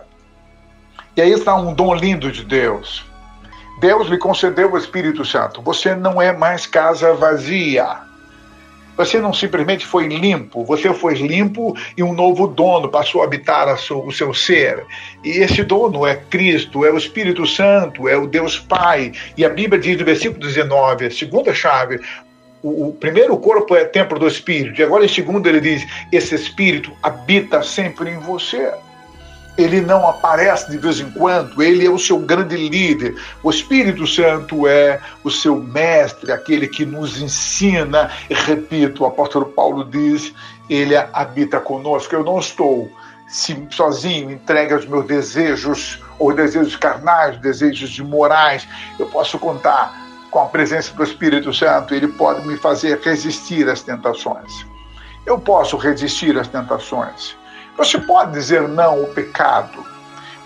E 1.16 1.22
aí 1.22 1.32
está 1.32 1.56
um 1.56 1.72
dom 1.72 1.94
lindo 1.94 2.30
de 2.30 2.44
Deus 2.44 3.06
Deus 3.78 4.08
lhe 4.08 4.16
concedeu 4.16 4.72
o 4.72 4.78
Espírito 4.78 5.24
Santo. 5.24 5.60
Você 5.62 5.94
não 5.94 6.20
é 6.20 6.32
mais 6.32 6.66
casa 6.66 7.12
vazia. 7.14 8.06
Você 8.96 9.20
não 9.20 9.32
simplesmente 9.32 9.84
foi 9.84 10.06
limpo, 10.08 10.64
você 10.64 10.92
foi 10.94 11.14
limpo 11.14 11.76
e 11.96 12.02
um 12.02 12.14
novo 12.14 12.46
dono 12.46 12.88
passou 12.88 13.20
a 13.20 13.26
habitar 13.26 13.68
a 13.68 13.74
o 13.74 14.10
seu 14.10 14.32
ser. 14.32 14.86
E 15.22 15.30
esse 15.32 15.62
dono 15.62 16.06
é 16.06 16.16
Cristo, 16.16 16.82
é 16.82 16.90
o 16.90 16.96
Espírito 16.96 17.46
Santo, 17.46 18.08
é 18.08 18.16
o 18.16 18.26
Deus 18.26 18.58
Pai. 18.58 19.12
E 19.36 19.44
a 19.44 19.50
Bíblia 19.50 19.78
diz 19.78 19.98
no 19.98 20.04
versículo 20.06 20.40
19, 20.40 21.06
a 21.06 21.10
segunda 21.10 21.52
chave, 21.52 22.00
o, 22.62 22.88
o, 22.88 22.92
primeiro 22.94 23.36
corpo 23.36 23.76
é 23.76 23.84
templo 23.84 24.18
do 24.18 24.26
Espírito, 24.26 24.80
e 24.80 24.84
agora 24.84 25.04
em 25.04 25.08
segundo 25.08 25.46
ele 25.46 25.60
diz: 25.60 25.86
esse 26.10 26.34
Espírito 26.34 26.90
habita 27.02 27.62
sempre 27.62 28.08
em 28.08 28.18
você 28.18 28.72
ele 29.56 29.80
não 29.80 30.06
aparece 30.06 30.70
de 30.70 30.78
vez 30.78 31.00
em 31.00 31.10
quando, 31.10 31.62
ele 31.62 31.86
é 31.86 31.90
o 31.90 31.98
seu 31.98 32.18
grande 32.18 32.56
líder. 32.56 33.16
O 33.42 33.50
Espírito 33.50 34.06
Santo 34.06 34.66
é 34.66 35.00
o 35.24 35.30
seu 35.30 35.56
mestre, 35.56 36.30
aquele 36.30 36.68
que 36.68 36.84
nos 36.84 37.20
ensina. 37.20 38.10
E 38.28 38.34
repito, 38.34 39.02
o 39.02 39.06
apóstolo 39.06 39.46
Paulo 39.46 39.84
diz: 39.84 40.34
ele 40.68 40.96
habita 40.96 41.60
conosco. 41.60 42.14
Eu 42.14 42.24
não 42.24 42.38
estou 42.38 42.90
sozinho, 43.70 44.30
entregue 44.30 44.74
aos 44.74 44.86
meus 44.86 45.06
desejos, 45.06 46.00
ou 46.18 46.32
desejos 46.32 46.76
carnais, 46.76 47.38
desejos 47.38 47.98
morais. 47.98 48.68
Eu 48.98 49.06
posso 49.06 49.38
contar 49.38 50.06
com 50.30 50.40
a 50.40 50.46
presença 50.46 50.92
do 50.92 51.02
Espírito 51.02 51.52
Santo, 51.52 51.94
ele 51.94 52.08
pode 52.08 52.46
me 52.46 52.56
fazer 52.56 53.00
resistir 53.00 53.68
às 53.68 53.82
tentações. 53.82 54.66
Eu 55.24 55.38
posso 55.38 55.76
resistir 55.76 56.38
às 56.38 56.46
tentações. 56.46 57.36
Você 57.76 57.98
pode 57.98 58.32
dizer 58.32 58.66
não 58.68 59.00
ao 59.00 59.06
pecado. 59.06 59.84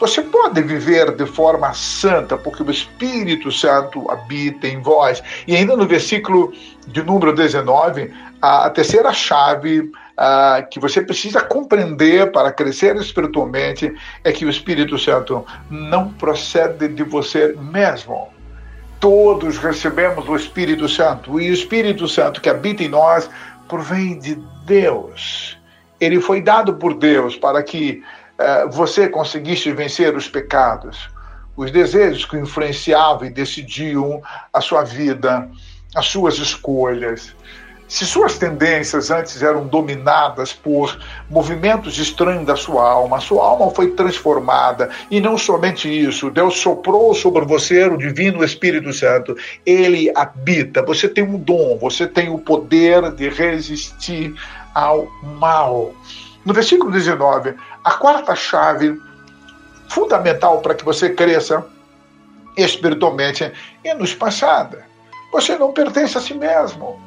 Você 0.00 0.22
pode 0.22 0.62
viver 0.62 1.14
de 1.14 1.26
forma 1.26 1.72
santa, 1.74 2.36
porque 2.36 2.62
o 2.62 2.70
Espírito 2.70 3.52
Santo 3.52 4.10
habita 4.10 4.66
em 4.66 4.80
vós. 4.80 5.22
E 5.46 5.54
ainda 5.54 5.76
no 5.76 5.86
versículo 5.86 6.52
de 6.88 7.02
número 7.02 7.34
19, 7.34 8.10
a 8.40 8.70
terceira 8.70 9.12
chave 9.12 9.80
uh, 9.80 10.66
que 10.70 10.80
você 10.80 11.02
precisa 11.02 11.42
compreender 11.42 12.32
para 12.32 12.50
crescer 12.50 12.96
espiritualmente 12.96 13.94
é 14.24 14.32
que 14.32 14.46
o 14.46 14.50
Espírito 14.50 14.98
Santo 14.98 15.44
não 15.68 16.08
procede 16.14 16.88
de 16.88 17.04
você 17.04 17.54
mesmo. 17.70 18.28
Todos 18.98 19.58
recebemos 19.58 20.26
o 20.28 20.34
Espírito 20.34 20.88
Santo, 20.88 21.38
e 21.38 21.50
o 21.50 21.54
Espírito 21.54 22.08
Santo 22.08 22.40
que 22.40 22.48
habita 22.48 22.82
em 22.82 22.88
nós 22.88 23.28
provém 23.68 24.18
de 24.18 24.34
Deus 24.64 25.49
ele 26.00 26.20
foi 26.20 26.40
dado 26.40 26.74
por 26.74 26.94
Deus 26.94 27.36
para 27.36 27.62
que 27.62 28.02
uh, 28.38 28.70
você 28.70 29.08
conseguisse 29.08 29.70
vencer 29.72 30.16
os 30.16 30.28
pecados, 30.28 31.10
os 31.56 31.70
desejos 31.70 32.24
que 32.24 32.36
influenciavam 32.36 33.26
e 33.26 33.30
decidiam 33.30 34.22
a 34.52 34.60
sua 34.60 34.82
vida, 34.82 35.48
as 35.94 36.06
suas 36.06 36.38
escolhas. 36.38 37.34
Se 37.90 38.06
suas 38.06 38.38
tendências 38.38 39.10
antes 39.10 39.42
eram 39.42 39.66
dominadas 39.66 40.52
por 40.52 40.96
movimentos 41.28 41.98
estranhos 41.98 42.46
da 42.46 42.54
sua 42.54 42.88
alma, 42.88 43.16
a 43.16 43.20
sua 43.20 43.44
alma 43.44 43.68
foi 43.72 43.90
transformada. 43.90 44.90
E 45.10 45.20
não 45.20 45.36
somente 45.36 45.88
isso, 45.88 46.30
Deus 46.30 46.56
soprou 46.58 47.12
sobre 47.14 47.44
você 47.44 47.88
o 47.88 47.96
divino 47.96 48.44
Espírito 48.44 48.92
Santo. 48.92 49.36
Ele 49.66 50.08
habita. 50.14 50.84
Você 50.84 51.08
tem 51.08 51.24
um 51.24 51.36
dom, 51.36 51.78
você 51.78 52.06
tem 52.06 52.28
o 52.28 52.38
poder 52.38 53.10
de 53.10 53.28
resistir 53.28 54.36
ao 54.74 55.08
mal. 55.38 55.92
No 56.44 56.54
versículo 56.54 56.90
19, 56.90 57.54
a 57.84 57.90
quarta 57.92 58.34
chave 58.34 58.98
fundamental 59.88 60.60
para 60.60 60.74
que 60.74 60.84
você 60.84 61.10
cresça 61.10 61.66
espiritualmente 62.56 63.52
é 63.84 63.94
nos 63.94 64.14
passada. 64.14 64.84
Você 65.32 65.56
não 65.56 65.72
pertence 65.72 66.16
a 66.16 66.20
si 66.20 66.34
mesmo. 66.34 67.00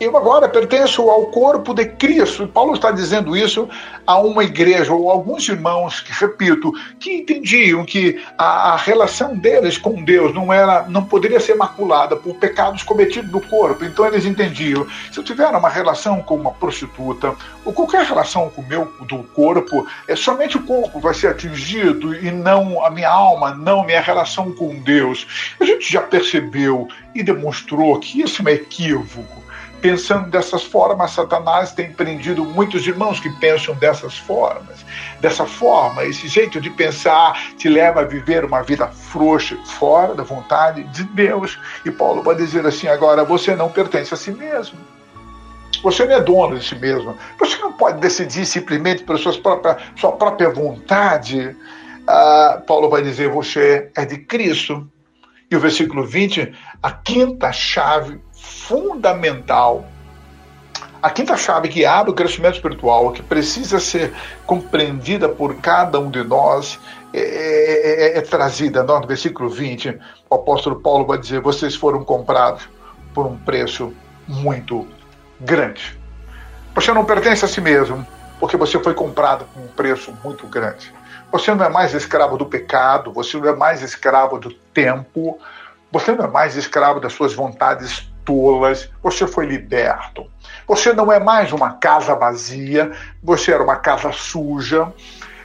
Eu 0.00 0.16
agora 0.16 0.48
pertenço 0.48 1.10
ao 1.10 1.26
corpo 1.26 1.74
de 1.74 1.84
Cristo. 1.84 2.48
Paulo 2.48 2.72
está 2.72 2.90
dizendo 2.90 3.36
isso 3.36 3.68
a 4.06 4.18
uma 4.18 4.42
igreja, 4.42 4.94
ou 4.94 5.10
alguns 5.10 5.46
irmãos, 5.46 6.00
que, 6.00 6.10
repito, 6.10 6.72
que 6.98 7.18
entendiam 7.18 7.84
que 7.84 8.18
a, 8.38 8.72
a, 8.72 8.76
relação 8.76 9.36
deles 9.36 9.76
com 9.76 10.02
Deus 10.02 10.34
não 10.34 10.50
era, 10.50 10.88
não 10.88 11.04
poderia 11.04 11.38
ser 11.38 11.54
maculada 11.54 12.16
por 12.16 12.34
pecados 12.36 12.82
cometidos 12.82 13.30
no 13.30 13.42
corpo. 13.42 13.84
Então 13.84 14.06
eles 14.06 14.24
entendiam: 14.24 14.86
se 15.12 15.18
eu 15.18 15.22
tiver 15.22 15.48
uma 15.48 15.68
relação 15.68 16.22
com 16.22 16.36
uma 16.36 16.52
prostituta, 16.52 17.34
ou 17.62 17.70
qualquer 17.70 18.06
relação 18.06 18.48
com 18.48 18.62
o 18.62 18.66
meu 18.66 18.90
do 19.02 19.22
corpo, 19.34 19.86
é 20.08 20.16
somente 20.16 20.56
o 20.56 20.62
corpo 20.62 20.98
vai 20.98 21.12
ser 21.12 21.26
atingido 21.26 22.14
e 22.14 22.30
não 22.30 22.82
a 22.82 22.88
minha 22.88 23.10
alma, 23.10 23.54
não 23.54 23.84
minha 23.84 24.00
relação 24.00 24.50
com 24.52 24.80
Deus. 24.80 25.54
A 25.60 25.64
gente 25.66 25.92
já 25.92 26.00
percebeu 26.00 26.88
e 27.14 27.22
demonstrou 27.22 28.00
que 28.00 28.22
isso 28.22 28.40
é 28.40 28.46
um 28.46 28.48
equívoco 28.48 29.49
pensando 29.80 30.30
dessas 30.30 30.62
formas, 30.64 31.12
Satanás 31.12 31.72
tem 31.72 31.92
prendido 31.92 32.44
muitos 32.44 32.86
irmãos 32.86 33.18
que 33.18 33.30
pensam 33.38 33.74
dessas 33.74 34.16
formas. 34.18 34.84
Dessa 35.20 35.46
forma, 35.46 36.04
esse 36.04 36.28
jeito 36.28 36.60
de 36.60 36.70
pensar 36.70 37.54
te 37.56 37.68
leva 37.68 38.00
a 38.00 38.04
viver 38.04 38.44
uma 38.44 38.62
vida 38.62 38.88
frouxa, 38.88 39.56
fora 39.64 40.14
da 40.14 40.22
vontade 40.22 40.82
de 40.84 41.04
Deus. 41.04 41.58
E 41.84 41.90
Paulo 41.90 42.22
vai 42.22 42.34
dizer 42.34 42.66
assim: 42.66 42.88
agora 42.88 43.24
você 43.24 43.54
não 43.54 43.70
pertence 43.70 44.14
a 44.14 44.16
si 44.16 44.30
mesmo. 44.30 44.78
Você 45.82 46.04
não 46.04 46.14
é 46.14 46.20
dono 46.20 46.58
de 46.58 46.64
si 46.64 46.74
mesmo. 46.74 47.16
Você 47.38 47.56
não 47.58 47.72
pode 47.72 48.00
decidir 48.00 48.44
simplesmente 48.44 49.02
pela 49.02 49.18
sua 49.18 49.32
própria, 49.40 49.78
sua 49.96 50.12
própria 50.12 50.50
vontade. 50.50 51.56
Ah, 52.06 52.62
Paulo 52.66 52.88
vai 52.88 53.02
dizer: 53.02 53.28
você 53.28 53.90
é 53.96 54.04
de 54.04 54.18
Cristo. 54.18 54.88
E 55.50 55.56
o 55.56 55.60
versículo 55.60 56.06
20, 56.06 56.52
a 56.80 56.92
quinta 56.92 57.50
chave 57.50 58.20
fundamental. 58.50 59.84
A 61.02 61.08
quinta 61.08 61.36
chave 61.36 61.68
que 61.68 61.86
abre 61.86 62.10
o 62.10 62.14
crescimento 62.14 62.56
espiritual, 62.56 63.12
que 63.12 63.22
precisa 63.22 63.78
ser 63.80 64.12
compreendida 64.44 65.28
por 65.28 65.54
cada 65.56 65.98
um 65.98 66.10
de 66.10 66.22
nós, 66.22 66.78
é, 67.12 67.20
é, 67.20 68.16
é, 68.16 68.18
é 68.18 68.20
trazida 68.20 68.82
no 68.82 69.06
versículo 69.06 69.48
20. 69.48 69.98
O 70.28 70.34
apóstolo 70.34 70.80
Paulo 70.80 71.06
vai 71.06 71.18
dizer: 71.18 71.40
Vocês 71.40 71.74
foram 71.74 72.04
comprados 72.04 72.68
por 73.14 73.24
um 73.26 73.36
preço 73.38 73.94
muito 74.28 74.86
grande. 75.40 75.98
Você 76.74 76.92
não 76.92 77.04
pertence 77.04 77.44
a 77.44 77.48
si 77.48 77.60
mesmo, 77.60 78.06
porque 78.38 78.56
você 78.56 78.78
foi 78.78 78.94
comprado 78.94 79.46
por 79.46 79.62
um 79.62 79.68
preço 79.68 80.12
muito 80.22 80.46
grande. 80.46 80.92
Você 81.32 81.54
não 81.54 81.64
é 81.64 81.68
mais 81.68 81.94
escravo 81.94 82.36
do 82.36 82.44
pecado, 82.44 83.12
você 83.12 83.38
não 83.38 83.48
é 83.48 83.56
mais 83.56 83.82
escravo 83.82 84.38
do 84.38 84.52
tempo, 84.52 85.38
você 85.90 86.12
não 86.12 86.24
é 86.26 86.28
mais 86.28 86.56
escravo 86.56 87.00
das 87.00 87.12
suas 87.12 87.32
vontades 87.32 88.09
você 89.02 89.26
foi 89.26 89.46
liberto. 89.46 90.26
Você 90.66 90.92
não 90.92 91.12
é 91.12 91.18
mais 91.18 91.52
uma 91.52 91.72
casa 91.72 92.14
vazia, 92.14 92.92
você 93.22 93.52
era 93.52 93.62
uma 93.62 93.76
casa 93.76 94.12
suja, 94.12 94.92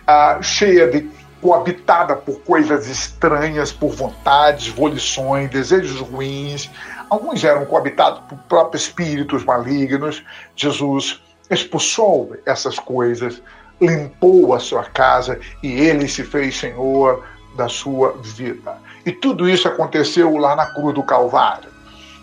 ah, 0.06 0.40
cheia 0.42 0.88
de 0.88 1.10
coabitada 1.42 2.16
por 2.16 2.40
coisas 2.42 2.88
estranhas, 2.88 3.72
por 3.72 3.92
vontades, 3.92 4.68
volições, 4.68 5.50
desejos 5.50 6.00
ruins. 6.00 6.70
Alguns 7.10 7.44
eram 7.44 7.66
coabitados 7.66 8.22
por 8.28 8.38
próprios 8.50 8.84
espíritos 8.84 9.44
malignos. 9.44 10.24
Jesus 10.56 11.22
expulsou 11.50 12.36
essas 12.46 12.80
coisas, 12.80 13.42
limpou 13.80 14.54
a 14.54 14.60
sua 14.60 14.86
casa 14.86 15.40
e 15.62 15.72
ele 15.72 16.08
se 16.08 16.24
fez 16.24 16.58
senhor 16.58 17.24
da 17.56 17.70
sua 17.70 18.18
vida. 18.22 18.78
E 19.06 19.12
tudo 19.12 19.48
isso 19.48 19.68
aconteceu 19.68 20.36
lá 20.38 20.56
na 20.56 20.66
cruz 20.74 20.96
do 20.96 21.04
Calvário. 21.04 21.75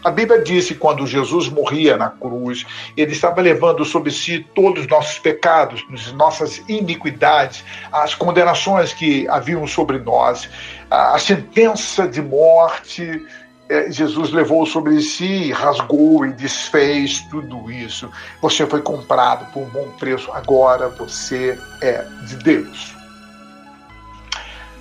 A 0.05 0.11
Bíblia 0.11 0.43
diz 0.43 0.67
que 0.67 0.75
quando 0.75 1.07
Jesus 1.07 1.49
morria 1.49 1.97
na 1.97 2.11
cruz, 2.11 2.67
ele 2.97 3.13
estava 3.13 3.41
levando 3.41 3.85
sobre 3.85 4.11
si 4.11 4.41
todos 4.53 4.83
os 4.83 4.89
nossos 4.89 5.19
pecados, 5.21 5.85
nossas 6.15 6.61
iniquidades, 6.69 7.65
as 7.93 8.13
condenações 8.13 8.93
que 8.93 9.29
haviam 9.29 9.65
sobre 9.67 9.99
nós, 10.01 10.49
a 10.91 11.17
sentença 11.19 12.09
de 12.09 12.21
morte. 12.21 13.25
É, 13.69 13.91
Jesus 13.93 14.33
levou 14.33 14.67
sobre 14.67 15.01
si, 15.01 15.53
rasgou 15.53 16.27
e 16.27 16.33
desfez 16.33 17.21
tudo 17.31 17.71
isso. 17.71 18.11
Você 18.41 18.67
foi 18.67 18.83
comprado 18.83 19.51
por 19.53 19.63
um 19.63 19.71
bom 19.71 19.89
preço, 20.01 20.33
agora 20.33 20.89
você 20.89 21.57
é 21.81 22.05
de 22.27 22.37
Deus. 22.39 22.93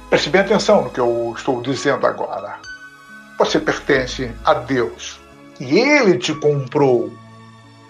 Preste 0.09 0.29
bem 0.31 0.41
atenção 0.41 0.83
no 0.83 0.89
que 0.89 0.99
eu 0.99 1.33
estou 1.37 1.61
dizendo 1.61 2.05
agora. 2.07 2.70
Você 3.41 3.59
pertence 3.59 4.31
a 4.45 4.53
Deus. 4.53 5.19
E 5.59 5.79
Ele 5.79 6.15
te 6.15 6.31
comprou 6.31 7.11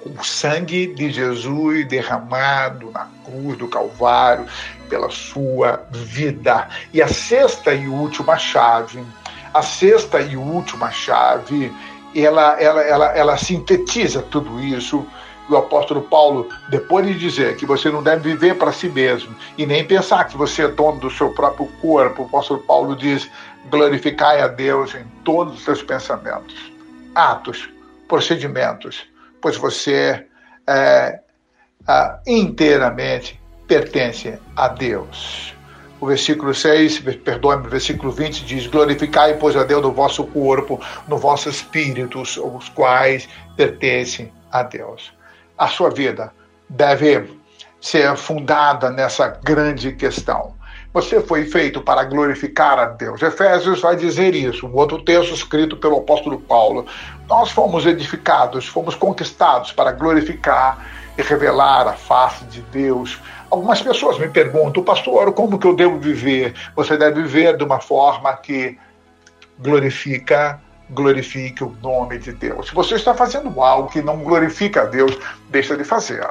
com 0.02 0.10
o 0.12 0.24
sangue 0.24 0.88
de 0.88 1.12
Jesus 1.12 1.86
derramado 1.90 2.90
na 2.90 3.10
cruz 3.26 3.58
do 3.58 3.68
Calvário 3.68 4.46
pela 4.88 5.10
sua 5.10 5.86
vida. 5.92 6.70
E 6.94 7.02
a 7.02 7.08
sexta 7.10 7.74
e 7.74 7.86
última 7.90 8.38
chave, 8.38 9.04
a 9.54 9.62
sexta 9.62 10.22
e 10.22 10.38
última 10.38 10.90
chave, 10.90 11.70
ela, 12.16 12.58
ela, 12.58 12.82
ela, 12.84 13.06
ela 13.08 13.38
sintetiza 13.38 14.22
tudo 14.22 14.58
isso. 14.64 15.06
O 15.50 15.58
apóstolo 15.58 16.04
Paulo, 16.04 16.48
depois 16.70 17.06
de 17.06 17.20
dizer 17.20 17.58
que 17.58 17.66
você 17.66 17.90
não 17.90 18.02
deve 18.02 18.30
viver 18.30 18.56
para 18.56 18.72
si 18.72 18.88
mesmo 18.88 19.36
e 19.58 19.66
nem 19.66 19.84
pensar 19.84 20.24
que 20.24 20.38
você 20.38 20.62
é 20.62 20.68
dono 20.70 21.02
do 21.02 21.10
seu 21.10 21.32
próprio 21.32 21.68
corpo, 21.82 22.22
o 22.22 22.26
apóstolo 22.26 22.62
Paulo 22.62 22.96
diz: 22.96 23.30
glorificai 23.70 24.42
a 24.42 24.48
Deus 24.48 24.96
em 24.96 25.06
todos 25.24 25.56
os 25.56 25.64
seus 25.64 25.84
pensamentos, 25.84 26.72
atos, 27.16 27.70
procedimentos, 28.08 29.08
pois 29.42 29.56
você 29.56 30.26
é, 30.68 31.20
é, 31.88 32.20
inteiramente 32.28 33.40
pertence 33.68 34.38
a 34.56 34.68
Deus. 34.68 35.56
O 36.00 36.08
versículo 36.08 36.54
6, 36.54 37.00
perdoe-me, 37.24 37.68
o 37.68 37.70
versículo 37.70 38.12
20 38.12 38.44
diz: 38.44 38.68
Glorificai, 38.68 39.38
pois, 39.38 39.56
a 39.56 39.64
Deus 39.64 39.84
no 39.84 39.92
vosso 39.92 40.26
corpo, 40.26 40.82
no 41.08 41.18
vosso 41.18 41.48
espírito, 41.48 42.22
os 42.22 42.70
quais 42.70 43.30
pertencem 43.56 44.34
a 44.52 44.64
Deus. 44.64 45.14
A 45.58 45.68
sua 45.68 45.92
vida 45.92 46.34
deve 46.68 47.40
ser 47.80 48.16
fundada 48.18 48.90
nessa 48.90 49.28
grande 49.28 49.92
questão. 49.94 50.56
Você 50.94 51.22
foi 51.22 51.46
feito 51.46 51.82
para 51.82 52.04
glorificar 52.04 52.78
a 52.78 52.86
Deus. 52.86 53.22
Efésios 53.22 53.80
vai 53.80 53.96
dizer 53.96 54.36
isso, 54.36 54.68
um 54.68 54.76
outro 54.76 55.02
texto 55.02 55.34
escrito 55.34 55.78
pelo 55.78 55.98
apóstolo 55.98 56.40
Paulo. 56.40 56.86
Nós 57.30 57.50
fomos 57.50 57.86
edificados, 57.86 58.68
fomos 58.68 58.94
conquistados 58.94 59.72
para 59.72 59.94
glorificar 59.94 60.86
e 61.18 61.22
revelar 61.22 61.88
a 61.88 61.94
face 61.94 62.44
de 62.46 62.62
Deus. 62.64 63.18
Algumas 63.50 63.82
pessoas 63.82 64.20
me 64.20 64.28
perguntam, 64.28 64.84
pastor, 64.84 65.32
como 65.34 65.58
que 65.58 65.68
eu 65.68 65.76
devo 65.76 65.98
viver? 65.98 66.54
Você 66.76 66.98
deve 66.98 67.22
viver 67.22 67.56
de 67.56 67.64
uma 67.64 67.80
forma 67.80 68.34
que 68.36 68.78
glorifica 69.60 70.60
glorifique 70.94 71.64
o 71.64 71.74
nome 71.82 72.18
de 72.18 72.34
Deus. 72.34 72.68
Se 72.68 72.76
você 72.76 72.96
está 72.96 73.14
fazendo 73.14 73.62
algo 73.62 73.90
que 73.90 74.02
não 74.02 74.18
glorifica 74.18 74.82
a 74.82 74.86
Deus, 74.86 75.18
deixa 75.50 75.78
de 75.78 75.84
fazer. 75.84 76.28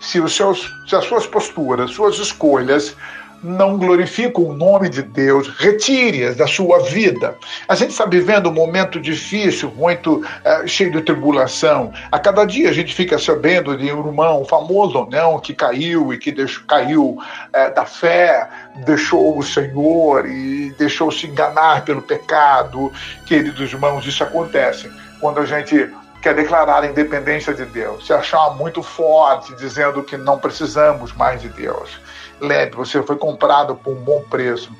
Se, 0.00 0.18
os 0.18 0.34
seus, 0.34 0.70
se 0.88 0.96
as 0.96 1.04
suas 1.04 1.26
posturas, 1.26 1.90
suas 1.90 2.18
escolhas 2.18 2.96
não 3.42 3.78
glorificam 3.78 4.44
o 4.44 4.54
nome 4.54 4.88
de 4.88 5.02
Deus, 5.02 5.48
retire-as 5.48 6.36
da 6.36 6.46
sua 6.46 6.80
vida. 6.80 7.36
A 7.66 7.74
gente 7.74 7.90
está 7.90 8.04
vivendo 8.04 8.48
um 8.48 8.52
momento 8.52 9.00
difícil, 9.00 9.72
muito 9.76 10.16
uh, 10.16 10.68
cheio 10.68 10.92
de 10.92 11.00
tribulação. 11.02 11.92
A 12.10 12.18
cada 12.18 12.44
dia 12.44 12.68
a 12.68 12.72
gente 12.72 12.94
fica 12.94 13.18
sabendo 13.18 13.76
de 13.76 13.92
um 13.92 14.06
irmão, 14.06 14.44
famoso 14.44 14.98
ou 14.98 15.10
não, 15.10 15.38
que 15.38 15.54
caiu 15.54 16.12
e 16.12 16.18
que 16.18 16.30
deixou, 16.32 16.64
caiu 16.66 17.04
uh, 17.10 17.74
da 17.74 17.84
fé, 17.84 18.48
deixou 18.84 19.38
o 19.38 19.42
Senhor 19.42 20.26
e 20.26 20.74
deixou 20.78 21.10
se 21.10 21.26
enganar 21.26 21.84
pelo 21.84 22.02
pecado. 22.02 22.92
Queridos 23.26 23.72
irmãos, 23.72 24.06
isso 24.06 24.22
acontece 24.22 24.90
quando 25.20 25.38
a 25.38 25.46
gente 25.46 25.90
quer 26.20 26.34
declarar 26.34 26.82
a 26.82 26.86
independência 26.86 27.54
de 27.54 27.64
Deus, 27.64 28.06
se 28.06 28.12
achar 28.12 28.50
muito 28.50 28.82
forte, 28.82 29.54
dizendo 29.56 30.02
que 30.02 30.16
não 30.16 30.38
precisamos 30.38 31.12
mais 31.14 31.40
de 31.40 31.48
Deus. 31.48 31.98
Lembre, 32.40 32.76
você 32.76 33.02
foi 33.02 33.16
comprado 33.16 33.74
por 33.74 33.92
um 33.92 34.00
bom 34.00 34.22
preço. 34.30 34.74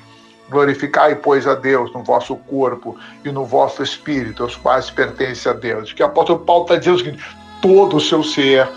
Glorificai, 0.49 1.15
pois, 1.15 1.47
a 1.47 1.55
Deus 1.55 1.93
no 1.93 2.03
vosso 2.03 2.35
corpo 2.35 2.97
e 3.23 3.31
no 3.31 3.45
vosso 3.45 3.81
espírito, 3.81 4.43
aos 4.43 4.55
quais 4.55 4.89
pertence 4.89 5.47
a 5.47 5.53
Deus. 5.53 5.93
Que 5.93 6.03
o 6.03 6.07
apóstolo 6.07 6.39
Paulo 6.39 6.63
está 6.63 6.75
dizendo 6.75 6.97
seguinte: 6.97 7.23
todo 7.61 7.97
o 7.97 8.01
seu 8.01 8.21
ser 8.23 8.67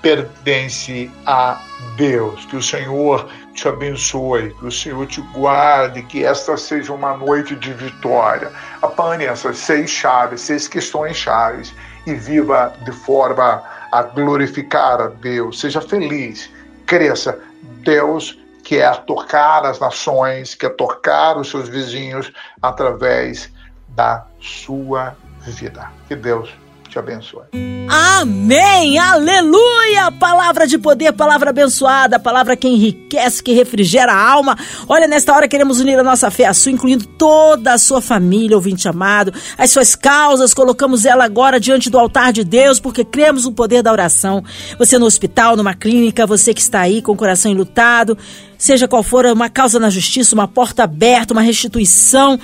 pertence 0.00 1.10
a 1.26 1.60
Deus. 1.96 2.44
Que 2.46 2.56
o 2.56 2.62
Senhor 2.62 3.28
te 3.54 3.66
abençoe, 3.66 4.54
que 4.54 4.66
o 4.66 4.72
Senhor 4.72 5.06
te 5.06 5.20
guarde, 5.32 6.02
que 6.04 6.24
esta 6.24 6.56
seja 6.56 6.92
uma 6.92 7.16
noite 7.16 7.56
de 7.56 7.72
vitória. 7.72 8.52
Apanhe 8.80 9.24
essas 9.24 9.58
seis 9.58 9.90
chaves, 9.90 10.42
seis 10.42 10.68
questões 10.68 11.16
chaves 11.16 11.74
e 12.06 12.14
viva 12.14 12.72
de 12.84 12.92
forma 12.92 13.62
a 13.90 14.02
glorificar 14.02 15.00
a 15.00 15.08
Deus. 15.08 15.60
Seja 15.60 15.80
feliz, 15.80 16.50
cresça 16.86 17.38
Deus 17.62 18.38
quer 18.64 19.04
tocar 19.04 19.64
as 19.64 19.80
nações, 19.80 20.54
quer 20.54 20.70
tocar 20.70 21.36
os 21.36 21.50
seus 21.50 21.68
vizinhos 21.68 22.32
através 22.60 23.50
da 23.88 24.26
sua 24.40 25.16
vida. 25.40 25.90
Que 26.06 26.14
Deus 26.14 26.54
te 26.90 26.98
abençoe. 26.98 27.44
Amém! 27.88 28.98
Aleluia! 28.98 30.10
Palavra 30.12 30.66
de 30.66 30.76
poder, 30.76 31.12
palavra 31.12 31.50
abençoada, 31.50 32.18
palavra 32.18 32.56
que 32.56 32.68
enriquece, 32.68 33.42
que 33.42 33.52
refrigera 33.52 34.12
a 34.12 34.30
alma. 34.30 34.56
Olha, 34.88 35.06
nesta 35.06 35.32
hora 35.34 35.48
queremos 35.48 35.80
unir 35.80 35.98
a 35.98 36.02
nossa 36.02 36.30
fé 36.30 36.44
à 36.44 36.52
sua, 36.52 36.72
incluindo 36.72 37.06
toda 37.06 37.72
a 37.72 37.78
sua 37.78 38.02
família, 38.02 38.56
ouvinte 38.56 38.86
amado, 38.88 39.32
as 39.56 39.70
suas 39.70 39.94
causas, 39.94 40.52
colocamos 40.52 41.04
ela 41.04 41.24
agora 41.24 41.58
diante 41.58 41.88
do 41.88 41.98
altar 41.98 42.32
de 42.32 42.44
Deus, 42.44 42.78
porque 42.78 43.04
cremos 43.04 43.44
no 43.44 43.52
poder 43.52 43.82
da 43.82 43.92
oração. 43.92 44.44
Você 44.78 44.98
no 44.98 45.06
hospital, 45.06 45.56
numa 45.56 45.74
clínica, 45.74 46.26
você 46.26 46.52
que 46.52 46.60
está 46.60 46.80
aí 46.80 47.00
com 47.00 47.12
o 47.12 47.16
coração 47.16 47.50
enlutado, 47.50 48.18
seja 48.58 48.86
qual 48.86 49.02
for 49.02 49.24
uma 49.26 49.48
causa 49.48 49.80
na 49.80 49.88
justiça, 49.88 50.34
uma 50.34 50.46
porta 50.46 50.84
aberta, 50.84 51.32
uma 51.32 51.42
restituição 51.42 52.38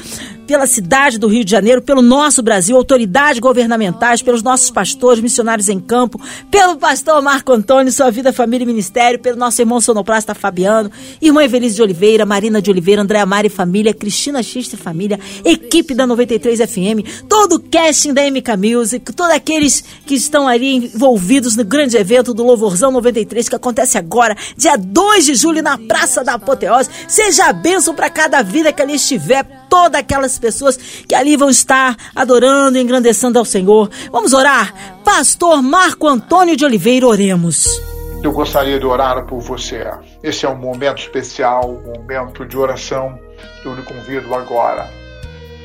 pela 0.47 0.67
cidade 0.67 1.19
do 1.19 1.27
Rio 1.27 1.45
de 1.45 1.51
Janeiro, 1.51 1.83
pelo 1.83 2.01
nosso 2.01 2.43
Brasil, 2.43 2.77
autoridades 2.77 3.41
governamentais, 3.41 4.23
pelos 4.23 4.43
nossos 4.43 4.71
pastores, 4.71 5.23
missionários 5.23 5.69
em 5.69 5.81
campo, 5.81 6.21
pelo 6.51 6.77
pastor 6.77 7.21
Marco 7.21 7.53
Antônio, 7.53 7.93
sua 7.93 8.11
vida, 8.11 8.33
família 8.33 8.65
e 8.65 8.67
ministério, 8.67 9.19
pelo 9.19 9.37
nosso 9.37 9.61
irmão 9.61 9.81
sonoplasta 9.81 10.35
Fabiano, 10.35 10.91
irmã 11.21 11.43
Evelise 11.43 11.77
de 11.77 11.83
Oliveira, 11.83 12.25
Marina 12.25 12.63
de 12.63 12.71
Oliveira, 12.71 13.03
Andréa 13.03 13.27
Mari 13.27 13.49
Família, 13.49 13.93
Cristina 13.93 14.43
X 14.43 14.73
e 14.73 14.77
Família, 14.77 15.19
equipe 15.45 15.95
da 15.95 16.07
93 16.07 16.61
FM, 16.61 17.27
todo 17.29 17.57
o 17.57 17.61
casting 17.61 18.13
da 18.13 18.23
MK 18.23 18.57
Music, 18.57 19.13
todos 19.13 19.33
aqueles 19.33 19.83
que 20.05 20.15
estão 20.15 20.47
ali 20.47 20.77
envolvidos 20.77 21.57
no 21.57 21.65
grande 21.65 21.97
evento 21.97 22.33
do 22.33 22.45
Louvorzão 22.45 22.91
93 22.91 23.49
que 23.49 23.57
acontece 23.57 23.99
agora, 23.99 24.37
dia 24.57 24.77
2 24.77 25.27
de 25.27 25.35
julho, 25.35 25.63
na 25.63 25.77
Praça 25.77 26.23
da 26.23 26.35
apoteose. 26.35 26.91
Seja 27.09 27.47
a 27.47 27.53
bênção 27.53 27.95
para 27.95 28.11
cada 28.11 28.43
vida 28.43 28.73
que 28.73 28.83
ali 28.83 28.95
estiver, 28.95 29.45
todas 29.69 30.01
aquelas 30.01 30.39
pessoas 30.39 30.77
que 30.77 31.15
ali 31.15 31.37
vão 31.37 31.51
estar 31.51 31.97
adorando 32.15 32.79
e 32.79 32.81
engrandecendo 32.81 33.39
ao 33.39 33.45
Senhor. 33.45 33.91
Vamos 34.11 34.33
orar? 34.33 34.75
Pastor 35.05 35.63
Marco 35.63 36.07
Antônio 36.09 36.57
de 36.57 36.65
Oliveira, 36.65 37.07
oremos. 37.07 37.81
Eu 38.23 38.33
gostaria 38.33 38.79
de 38.79 38.87
orar 38.87 39.25
por 39.27 39.41
você. 39.41 39.85
Esse 40.23 40.47
é 40.47 40.49
um 40.49 40.57
momento 40.57 40.99
especial, 40.99 41.71
um 41.71 41.99
momento 41.99 42.45
de 42.45 42.57
oração. 42.57 43.19
Eu 43.65 43.75
lhe 43.75 43.83
convido 43.83 44.35
agora 44.35 44.91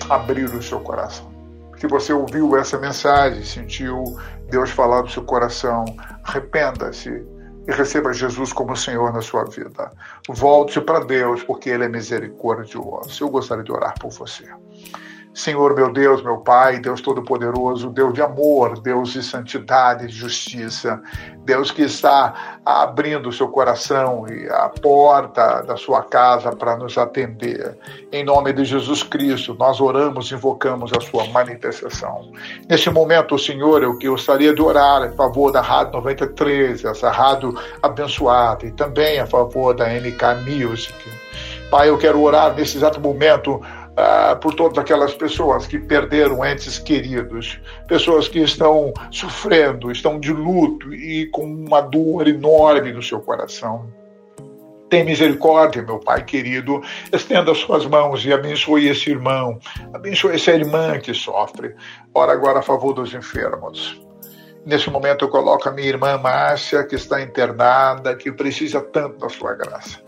a 0.09 0.15
abrir 0.15 0.45
o 0.45 0.61
seu 0.61 0.79
coração. 0.79 1.31
Se 1.79 1.87
você 1.87 2.13
ouviu 2.13 2.55
essa 2.55 2.77
mensagem, 2.77 3.43
sentiu 3.43 4.03
Deus 4.49 4.69
falar 4.69 5.01
do 5.01 5.09
seu 5.09 5.23
coração, 5.23 5.85
arrependa-se 6.23 7.23
e 7.71 7.73
receba 7.73 8.13
Jesus 8.13 8.51
como 8.51 8.75
Senhor 8.75 9.13
na 9.13 9.21
sua 9.21 9.45
vida. 9.45 9.91
Volte 10.27 10.81
para 10.81 10.99
Deus, 11.05 11.41
porque 11.43 11.69
Ele 11.69 11.85
é 11.85 11.89
misericordioso. 11.89 13.23
Eu 13.23 13.29
gostaria 13.29 13.63
de 13.63 13.71
orar 13.71 13.97
por 13.99 14.11
você. 14.11 14.45
Senhor, 15.33 15.73
meu 15.73 15.91
Deus, 15.91 16.21
meu 16.21 16.39
Pai, 16.39 16.79
Deus 16.79 16.99
Todo-Poderoso, 17.01 17.89
Deus 17.89 18.13
de 18.13 18.21
amor, 18.21 18.79
Deus 18.79 19.13
de 19.13 19.23
santidade 19.23 20.05
e 20.05 20.09
justiça, 20.09 21.01
Deus 21.45 21.71
que 21.71 21.83
está 21.83 22.59
abrindo 22.65 23.29
o 23.29 23.31
seu 23.31 23.47
coração 23.47 24.25
e 24.27 24.49
a 24.49 24.67
porta 24.69 25.61
da 25.61 25.77
sua 25.77 26.03
casa 26.03 26.51
para 26.53 26.75
nos 26.75 26.97
atender. 26.97 27.77
Em 28.11 28.25
nome 28.25 28.51
de 28.51 28.65
Jesus 28.65 29.03
Cristo, 29.03 29.55
nós 29.57 29.79
oramos 29.79 30.29
e 30.31 30.35
invocamos 30.35 30.91
a 30.91 30.99
sua 30.99 31.25
manifestação. 31.27 32.31
Neste 32.69 32.89
momento, 32.89 33.39
Senhor, 33.39 33.83
eu 33.83 33.97
gostaria 33.97 34.53
de 34.53 34.61
orar 34.61 35.05
em 35.05 35.15
favor 35.15 35.51
da 35.51 35.61
Rádio 35.61 35.93
93, 35.93 36.83
essa 36.83 37.09
rádio 37.09 37.57
abençoada, 37.81 38.65
e 38.65 38.71
também 38.71 39.19
a 39.19 39.25
favor 39.25 39.73
da 39.73 39.87
MK 39.87 40.43
Music. 40.45 40.93
Pai, 41.71 41.87
eu 41.87 41.97
quero 41.97 42.21
orar 42.21 42.53
nesse 42.53 42.75
exato 42.75 42.99
momento 42.99 43.61
ah, 43.97 44.35
por 44.35 44.53
todas 44.53 44.77
aquelas 44.77 45.13
pessoas 45.13 45.67
que 45.67 45.77
perderam 45.77 46.45
entes 46.45 46.79
queridos, 46.79 47.59
pessoas 47.87 48.27
que 48.27 48.39
estão 48.39 48.93
sofrendo, 49.11 49.91
estão 49.91 50.19
de 50.19 50.31
luto 50.31 50.93
e 50.93 51.27
com 51.27 51.43
uma 51.43 51.81
dor 51.81 52.27
enorme 52.27 52.93
no 52.93 53.03
seu 53.03 53.19
coração. 53.19 53.91
Tem 54.89 55.05
misericórdia, 55.05 55.81
meu 55.81 55.99
Pai 55.99 56.25
querido. 56.25 56.81
Estenda 57.13 57.53
as 57.53 57.59
suas 57.59 57.85
mãos 57.85 58.25
e 58.25 58.33
abençoe 58.33 58.89
esse 58.89 59.09
irmão, 59.09 59.57
abençoe 59.93 60.35
essa 60.35 60.51
irmã 60.51 60.99
que 60.99 61.13
sofre. 61.13 61.73
Ora 62.13 62.33
agora 62.33 62.59
a 62.59 62.61
favor 62.61 62.93
dos 62.93 63.13
enfermos. 63.13 64.01
Nesse 64.65 64.89
momento 64.91 65.25
eu 65.25 65.29
coloco 65.29 65.67
a 65.67 65.71
minha 65.71 65.87
irmã 65.87 66.17
Márcia, 66.17 66.83
que 66.83 66.95
está 66.95 67.21
internada, 67.21 68.15
que 68.15 68.31
precisa 68.31 68.79
tanto 68.79 69.17
da 69.17 69.27
sua 69.27 69.53
graça. 69.55 69.99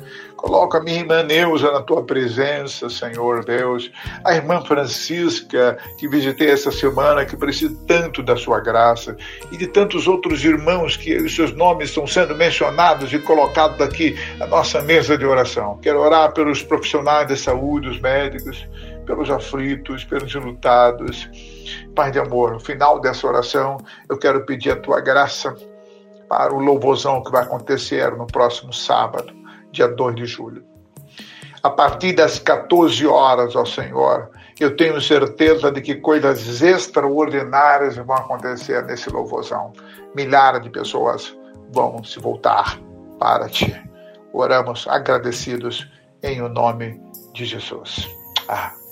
Coloca 0.44 0.78
a 0.78 0.84
minha 0.84 1.00
irmã 1.00 1.24
Neuza 1.24 1.72
na 1.72 1.82
tua 1.82 2.04
presença, 2.04 2.90
Senhor 2.90 3.46
Deus. 3.46 3.90
A 4.26 4.36
irmã 4.36 4.60
Francisca, 4.60 5.78
que 5.98 6.06
visitei 6.06 6.52
essa 6.52 6.70
semana, 6.70 7.24
que 7.24 7.38
precisa 7.38 7.74
tanto 7.88 8.22
da 8.22 8.36
sua 8.36 8.60
graça. 8.60 9.16
E 9.54 9.58
de 9.58 9.68
tantos 9.68 10.06
outros 10.06 10.44
irmãos 10.44 10.98
que 10.98 11.16
os 11.16 11.34
seus 11.34 11.56
nomes 11.56 11.88
estão 11.88 12.06
sendo 12.06 12.36
mencionados 12.36 13.14
e 13.14 13.20
colocados 13.20 13.80
aqui 13.80 14.20
na 14.38 14.46
nossa 14.46 14.82
mesa 14.82 15.18
de 15.18 15.26
oração. 15.26 15.80
Quero 15.82 16.02
orar 16.02 16.34
pelos 16.34 16.62
profissionais 16.62 17.26
de 17.26 17.38
saúde, 17.38 17.88
os 17.88 18.02
médicos, 18.02 18.68
pelos 19.06 19.30
aflitos, 19.30 20.04
pelos 20.04 20.36
enlutados. 20.36 21.26
Pai 21.96 22.12
de 22.12 22.20
amor, 22.20 22.52
no 22.52 22.60
final 22.60 23.00
dessa 23.00 23.26
oração, 23.26 23.78
eu 24.10 24.18
quero 24.18 24.46
pedir 24.46 24.72
a 24.72 24.76
tua 24.76 25.00
graça 25.00 25.56
para 26.28 26.54
o 26.54 26.60
louvorzão 26.60 27.24
que 27.24 27.32
vai 27.32 27.44
acontecer 27.44 28.12
no 28.18 28.28
próximo 28.28 28.74
sábado 28.74 29.42
dia 29.74 29.88
2 29.90 30.16
de 30.16 30.26
julho. 30.26 30.64
A 31.62 31.70
partir 31.70 32.14
das 32.14 32.40
14 32.40 33.06
horas, 33.08 33.56
ó 33.56 33.66
Senhor, 33.66 34.30
eu 34.60 34.76
tenho 34.76 35.02
certeza 35.02 35.72
de 35.72 35.82
que 35.82 35.96
coisas 35.96 36.62
extraordinárias 36.62 37.98
vão 37.98 38.16
acontecer 38.16 38.84
nesse 38.86 39.10
louvorzão. 39.10 39.74
Milhares 40.16 40.62
de 40.62 40.70
pessoas 40.70 41.36
vão 41.74 42.04
se 42.04 42.20
voltar 42.20 42.80
para 43.20 43.50
ti. 43.50 43.74
Oramos 44.32 44.88
agradecidos 44.88 45.90
em 46.22 46.42
o 46.42 46.50
nome 46.50 47.02
de 47.34 47.46
Jesus. 47.46 48.10
Amém. 48.48 48.83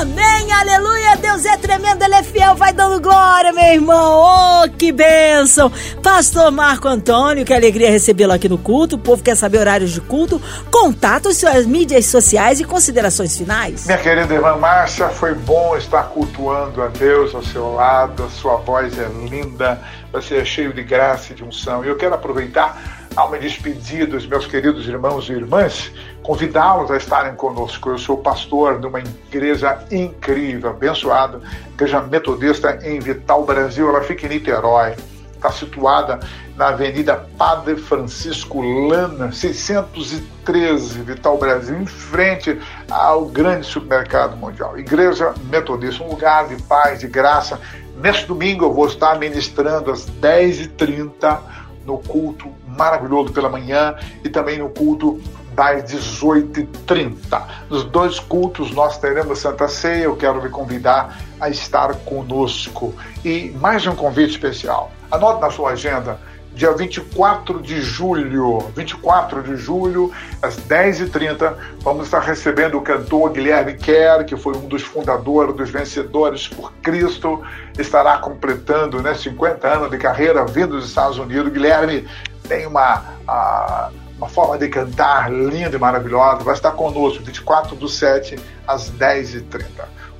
Amém, 0.00 0.52
aleluia, 0.52 1.16
Deus 1.16 1.44
é 1.44 1.56
tremendo, 1.56 2.04
Ele 2.04 2.14
é 2.14 2.22
fiel, 2.22 2.54
vai 2.54 2.72
dando 2.72 3.00
glória, 3.00 3.52
meu 3.52 3.64
irmão, 3.64 4.62
oh, 4.62 4.68
que 4.78 4.92
bênção. 4.92 5.72
Pastor 6.00 6.52
Marco 6.52 6.86
Antônio, 6.86 7.44
que 7.44 7.52
alegria 7.52 7.90
recebê-lo 7.90 8.32
aqui 8.32 8.48
no 8.48 8.58
culto, 8.58 8.94
o 8.94 8.98
povo 8.98 9.24
quer 9.24 9.36
saber 9.36 9.58
horários 9.58 9.90
de 9.90 10.00
culto, 10.00 10.40
contatos, 10.70 11.38
suas 11.38 11.66
mídias 11.66 12.06
sociais 12.06 12.60
e 12.60 12.64
considerações 12.64 13.36
finais. 13.36 13.86
Minha 13.86 13.98
querida 13.98 14.32
irmã 14.32 14.54
Márcia, 14.54 15.08
foi 15.08 15.34
bom 15.34 15.76
estar 15.76 16.04
cultuando 16.04 16.80
a 16.80 16.86
Deus 16.86 17.34
ao 17.34 17.42
seu 17.42 17.74
lado, 17.74 18.22
a 18.22 18.30
sua 18.30 18.54
voz 18.58 18.96
é 18.96 19.08
linda, 19.28 19.80
você 20.12 20.36
é 20.36 20.44
cheio 20.44 20.72
de 20.72 20.82
graça 20.82 21.32
e 21.32 21.36
de 21.36 21.44
unção, 21.44 21.84
e 21.84 21.88
eu 21.88 21.96
quero 21.96 22.14
aproveitar 22.14 22.98
ao 23.18 23.30
me 23.30 23.38
despedir 23.38 24.06
dos 24.06 24.26
meus 24.26 24.46
queridos 24.46 24.86
irmãos 24.86 25.28
e 25.28 25.32
irmãs, 25.32 25.92
convidá-los 26.22 26.88
a 26.90 26.96
estarem 26.96 27.34
conosco. 27.34 27.90
Eu 27.90 27.98
sou 27.98 28.18
pastor 28.18 28.78
de 28.78 28.86
uma 28.86 29.00
igreja 29.00 29.84
incrível, 29.90 30.70
abençoada, 30.70 31.40
igreja 31.72 32.00
metodista 32.00 32.78
em 32.82 33.00
Vital, 33.00 33.44
Brasil. 33.44 33.88
Ela 33.88 34.02
fica 34.02 34.26
em 34.26 34.28
Niterói. 34.28 34.94
Está 35.34 35.50
situada 35.52 36.18
na 36.56 36.68
Avenida 36.68 37.28
Padre 37.36 37.76
Francisco 37.76 38.60
Lana, 38.60 39.30
613, 39.30 41.02
Vital 41.02 41.38
Brasil, 41.38 41.76
em 41.76 41.86
frente 41.86 42.56
ao 42.90 43.26
grande 43.26 43.64
supermercado 43.64 44.36
mundial. 44.36 44.76
Igreja 44.76 45.32
Metodista, 45.44 46.02
um 46.02 46.10
lugar 46.10 46.48
de 46.48 46.60
paz, 46.62 47.00
de 47.00 47.06
graça. 47.06 47.60
Neste 48.00 48.26
domingo 48.26 48.64
eu 48.64 48.72
vou 48.72 48.86
estar 48.86 49.18
ministrando 49.18 49.90
às 49.90 50.06
10h30 50.20 51.40
no 51.84 51.98
culto 51.98 52.48
maravilhoso 52.66 53.32
pela 53.32 53.48
manhã 53.48 53.96
e 54.22 54.28
também 54.28 54.58
no 54.58 54.68
culto 54.68 55.20
das 55.52 55.82
18h30. 55.90 57.42
Nos 57.68 57.82
dois 57.84 58.20
cultos 58.20 58.70
nós 58.70 58.98
teremos 58.98 59.40
Santa 59.40 59.66
Ceia. 59.66 60.04
Eu 60.04 60.16
quero 60.16 60.40
lhe 60.40 60.48
convidar 60.48 61.18
a 61.40 61.48
estar 61.48 61.92
conosco. 62.04 62.94
E 63.24 63.50
mais 63.60 63.84
um 63.84 63.96
convite 63.96 64.30
especial. 64.30 64.92
Anote 65.10 65.40
na 65.40 65.50
sua 65.50 65.70
agenda 65.70 66.20
dia 66.54 66.72
24 66.72 67.62
de 67.62 67.80
julho, 67.80 68.58
24 68.74 69.42
de 69.42 69.56
julho, 69.56 70.12
às 70.42 70.56
10h30, 70.56 71.54
vamos 71.80 72.06
estar 72.06 72.20
recebendo 72.20 72.76
o 72.76 72.82
cantor 72.82 73.30
Guilherme 73.30 73.74
Kerr, 73.74 74.24
que 74.24 74.36
foi 74.36 74.56
um 74.56 74.66
dos 74.66 74.82
fundadores 74.82 75.54
dos 75.54 75.70
Vencedores 75.70 76.48
por 76.48 76.72
Cristo, 76.82 77.42
estará 77.78 78.18
completando 78.18 79.00
né, 79.00 79.14
50 79.14 79.68
anos 79.68 79.90
de 79.90 79.98
carreira 79.98 80.44
vindo 80.44 80.76
dos 80.76 80.86
Estados 80.86 81.18
Unidos. 81.18 81.52
Guilherme 81.52 82.08
tem 82.48 82.66
uma, 82.66 83.04
a, 83.26 83.90
uma 84.16 84.28
forma 84.28 84.58
de 84.58 84.68
cantar 84.68 85.30
linda 85.30 85.76
e 85.76 85.78
maravilhosa, 85.78 86.42
vai 86.42 86.54
estar 86.54 86.72
conosco 86.72 87.22
24 87.22 87.76
do 87.76 87.88
7 87.88 88.36
às 88.66 88.90
10h30. 88.90 89.64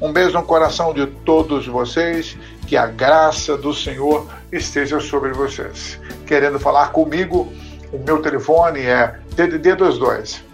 Um 0.00 0.12
beijo 0.12 0.32
no 0.32 0.44
coração 0.44 0.94
de 0.94 1.06
todos 1.06 1.66
vocês, 1.66 2.38
que 2.68 2.76
a 2.76 2.86
graça 2.86 3.56
do 3.56 3.72
Senhor 3.72 4.28
esteja 4.52 5.00
sobre 5.00 5.32
vocês. 5.32 5.98
Querendo 6.26 6.60
falar 6.60 6.92
comigo, 6.92 7.50
o 7.90 7.98
meu 7.98 8.20
telefone 8.20 8.80
é 8.80 9.18
DDD 9.34 9.74
22 9.74 10.48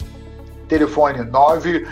telefone 0.69 1.23
9, 1.23 1.77
uh, 1.79 1.87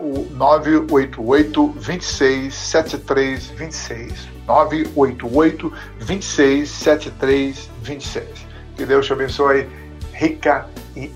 o 0.00 0.28
988 0.34 1.68
26 1.76 2.54
73 2.54 3.46
26. 3.50 4.28
988 4.46 5.72
26 5.98 6.70
73 6.70 7.70
26. 7.82 8.46
Que 8.76 8.86
Deus 8.86 9.06
te 9.06 9.12
abençoe 9.12 9.68
rica 10.12 10.66
e 10.94 11.10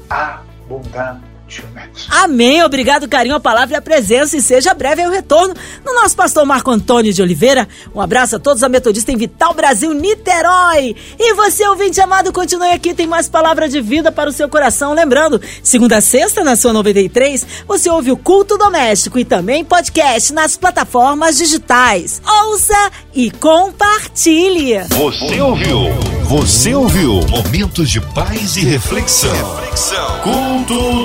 Amém. 2.08 2.62
Obrigado, 2.62 3.08
carinho, 3.08 3.34
a 3.34 3.40
palavra 3.40 3.74
e 3.74 3.78
a 3.78 3.82
presença. 3.82 4.36
E 4.36 4.42
seja 4.42 4.74
breve 4.74 5.06
o 5.06 5.10
retorno 5.10 5.54
no 5.84 5.94
nosso 5.94 6.16
pastor 6.16 6.44
Marco 6.44 6.70
Antônio 6.70 7.12
de 7.12 7.22
Oliveira. 7.22 7.68
Um 7.94 8.00
abraço 8.00 8.36
a 8.36 8.38
todos 8.38 8.62
a 8.62 8.68
Metodista 8.68 9.12
em 9.12 9.16
Vital 9.16 9.54
Brasil, 9.54 9.92
Niterói. 9.92 10.94
E 11.18 11.34
você, 11.34 11.66
ouvinte 11.66 12.00
amado, 12.00 12.32
continue 12.32 12.70
aqui. 12.70 12.94
Tem 12.94 13.06
mais 13.06 13.28
palavra 13.28 13.68
de 13.68 13.80
vida 13.80 14.10
para 14.12 14.30
o 14.30 14.32
seu 14.32 14.48
coração. 14.48 14.94
Lembrando, 14.94 15.40
segunda 15.62 15.98
a 15.98 16.00
sexta, 16.00 16.44
na 16.44 16.56
sua 16.56 16.72
93, 16.72 17.46
você 17.66 17.90
ouve 17.90 18.12
o 18.12 18.16
Culto 18.16 18.56
Doméstico 18.56 19.18
e 19.18 19.24
também 19.24 19.64
podcast 19.64 20.32
nas 20.32 20.56
plataformas 20.56 21.36
digitais. 21.36 22.20
Ouça 22.44 22.90
e 23.14 23.30
compartilhe. 23.30 24.78
Você 24.88 25.40
ouviu? 25.40 25.90
Você 26.24 26.74
ouviu? 26.74 27.20
Momentos 27.28 27.90
de 27.90 28.00
paz 28.00 28.56
e 28.56 28.60
reflexão. 28.60 29.32
reflexão. 29.32 30.20
Culto 30.20 31.04